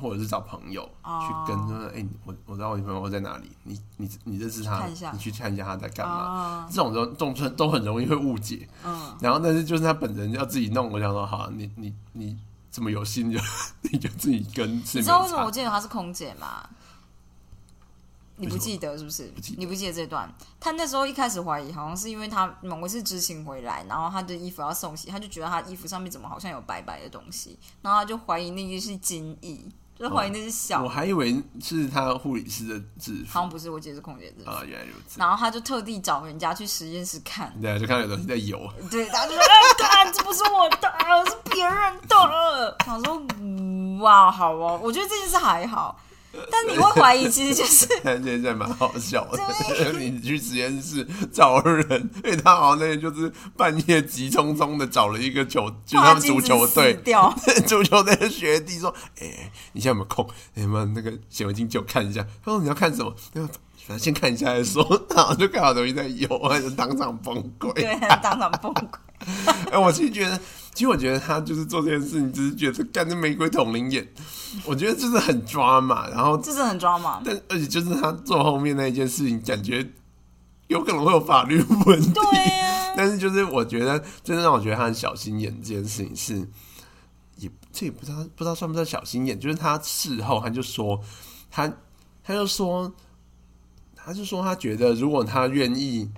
[0.00, 1.20] 或者是找朋友哦。
[1.26, 6.14] 去跟，说哎、我我知道我女朋友在哪里，你你你认识她你去看一下她在干嘛。
[6.14, 12.38] 啊，这种都都都很容易会误解，嗯，然后但是就是他本人要自己弄，我想说好，你你你
[12.70, 13.40] 这么有心就
[13.90, 16.62] 你就自己跟，你知道为什么我记得她是空姐吗？
[18.40, 19.26] 你不记得是不是？
[19.28, 20.32] 不记得你不记得这段？
[20.58, 29.68] 他那时候一开始怀疑，好像是因为他某一次知情回来，然后他的衣服要送洗，他就觉得他衣服上面怎么好像有白白的东西，然后他就怀疑那个是金翼，
[29.98, 34.50] 就是怀疑那是小，我还以为是他护理师的制服 好像不是，我记得是空姐制服。
[34.50, 35.20] 啊，原来如此。
[35.20, 38.58] 然后他就特地找人家去实验室看，对，就看到有东西在游，
[38.90, 40.88] 对，他就说：“哎，干，这不是我的，
[41.30, 41.74] 是别人
[42.08, 46.00] 的。”想说：“嗯哇，好哦，我觉得这件事还好，
[46.32, 49.92] 但你会怀疑，其实就是但现在蛮好笑的。
[49.98, 56.94] 你去实验室找人，因为他好像那天就是半夜急匆匆的找了一个球， 就是他们足球队。
[57.66, 60.28] 足球队的学弟说：“哎、你现在有没有空？
[60.54, 63.12] 你有没有那个显微镜借我看一下？”他说：“你要看什么？
[63.32, 63.48] 那个
[63.86, 67.72] 反正先看一下再说。”然后就看到东西在游，他就当场崩溃。
[67.72, 68.86] 对，当场崩溃。
[69.70, 70.40] 哎、我其实觉得，
[70.72, 74.06] 其实我觉得他就是做这件事情，只是觉得干这玫瑰同龄演，
[74.64, 76.08] 我觉得就是很抓嘛。
[76.08, 77.20] 然后，这是很抓嘛？
[77.24, 79.86] 但而且就是他做后面那一件事情，感觉
[80.68, 82.12] 有可能会有法律问题。
[82.12, 86.48] 对呀、但是就是我觉得，真的让我觉得他很小心眼这件事情是，
[87.36, 91.00] 也这也不知道不知道算不算小心眼，就是他事后他就说，
[91.50, 91.70] 他
[92.22, 92.90] 他就说，
[93.96, 96.08] 他就说他觉得如果他愿意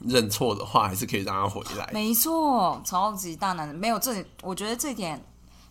[0.00, 1.90] 认错的话，还是可以让他回来。
[1.92, 5.22] 没错，超级大男人没有这里，我觉得这一点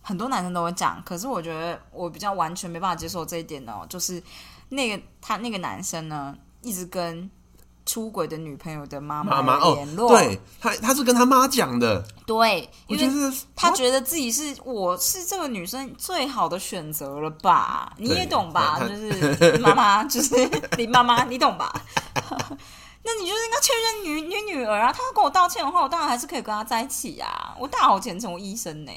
[0.02, 4.22] 很多男生都会讲，可是我觉得我比较完全没办法接受这一点哦，就是
[4.68, 7.30] 那个他那个男生呢，一直跟
[7.86, 9.40] 出轨的女朋友的妈妈
[9.72, 17.94] 联，络，对他他是跟他妈讲的，对，因为我觉得他觉得自己是我是这个女生最好的选择了吧？
[17.96, 18.78] 你也懂吧？
[18.86, 20.36] 就是妈妈，就是
[20.76, 21.82] 林妈妈，你懂吧？
[23.04, 24.92] 那你就是应该确认女女女儿啊！
[24.92, 28.92] 她要跟我道歉的话，我当然还是可以跟她在一起呀、我大好前程，我医生呢、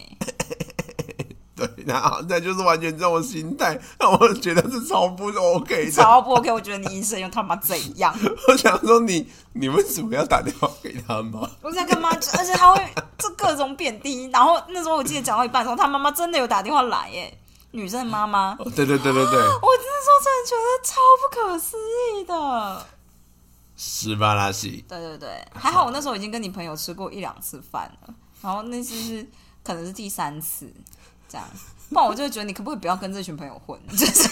[1.56, 5.92] 对，然后那就是完全这种心态，让我觉得是超不 OK 的。
[5.94, 6.52] 超不 OK。
[6.52, 8.14] 我觉得你医生又他妈怎样？
[8.50, 11.48] 我想说你你为什么要打电话给他妈？
[11.62, 12.10] 我在干嘛？
[12.38, 12.84] 而且他会
[13.18, 14.28] 这各种贬低。
[14.34, 17.38] 然后那时候我记得讲到一半的时候，他妈妈真的有打电话来耶，
[17.72, 18.56] 女生的妈妈。
[18.60, 21.78] 哦，对对对对对， 我那时候真的觉得超不可思
[22.18, 22.86] 议的。
[23.76, 24.84] 斯巴拉西。
[24.88, 29.28] 对对对，还好我那时候已经跟你朋友吃过一两次饭了，然后那次是
[29.64, 30.72] 可能是第三次
[31.28, 31.48] 这样，
[31.90, 34.30] 不然我就会觉得你可不可以不要跟这群朋友混， 就是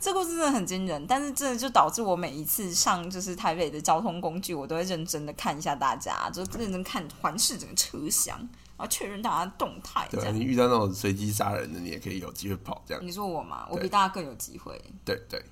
[0.00, 13.06] 这故事真的很惊人，但是真的就导致我每一次上就是台北的交通工具，我都会认真的看一下大家，就认真看环视整个车厢，然后确认大家的动态这对啊，你遇到那种随机杀人的，你也可以有机会跑这样。
[13.06, 13.66] 你说我吗？
[13.68, 14.72] 我比大家更有机会。
[15.04, 15.44] 对对，对，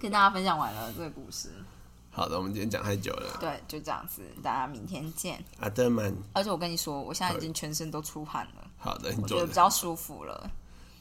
[0.00, 1.50] 跟大家分享完了这个故事。
[2.12, 3.36] 好的，我们今天讲太久了。
[3.40, 5.42] 对，就这样子，大家明天见。
[5.60, 10.50] 阿德曼，而且我跟你说，我现在已经全身都出汗了，好的，你我觉得比较舒服了。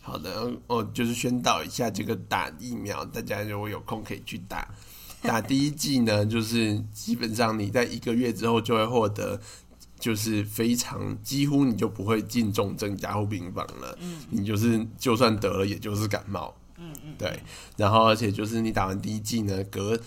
[0.01, 0.51] 好的。
[0.67, 4.67] 我就是宣导一下这个打疫苗，大家如果有空可以去打。
[5.21, 9.37] 打第一剂呢，就是基本上你在一个月之后就会获得，
[9.99, 13.95] 就是非常几乎你就不会进重症加护病房了。
[13.99, 16.55] 嗯，你就是就算得了，也就是感冒。
[16.77, 17.39] 嗯嗯，对。
[17.75, 19.99] 然后而且就是你打完第一剂呢，隔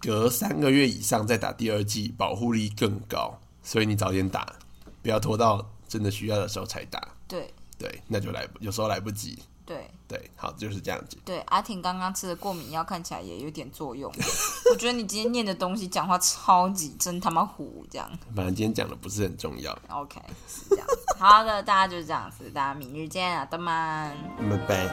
[0.00, 3.40] 隔三个月以上再打第二剂，保护力更高。
[3.62, 4.54] 所以你早点打，
[5.02, 7.08] 不要拖到真的需要的时候才打。
[7.28, 9.38] 对对，那就来，有时候来不及。
[9.68, 11.18] 对对，好，就是这样子。
[11.26, 14.10] 对，阿婷刚刚吃的过敏药看起来也有点作用。
[14.72, 19.78] 我觉得你今天念的东西讲话超级真他妈糊，这样反正今天讲的不是很重要。
[19.90, 20.86] OK 是这样。
[21.18, 24.16] 好的，大家就是这样子，大家明日见啊，德曼。
[24.48, 24.88] 拜拜。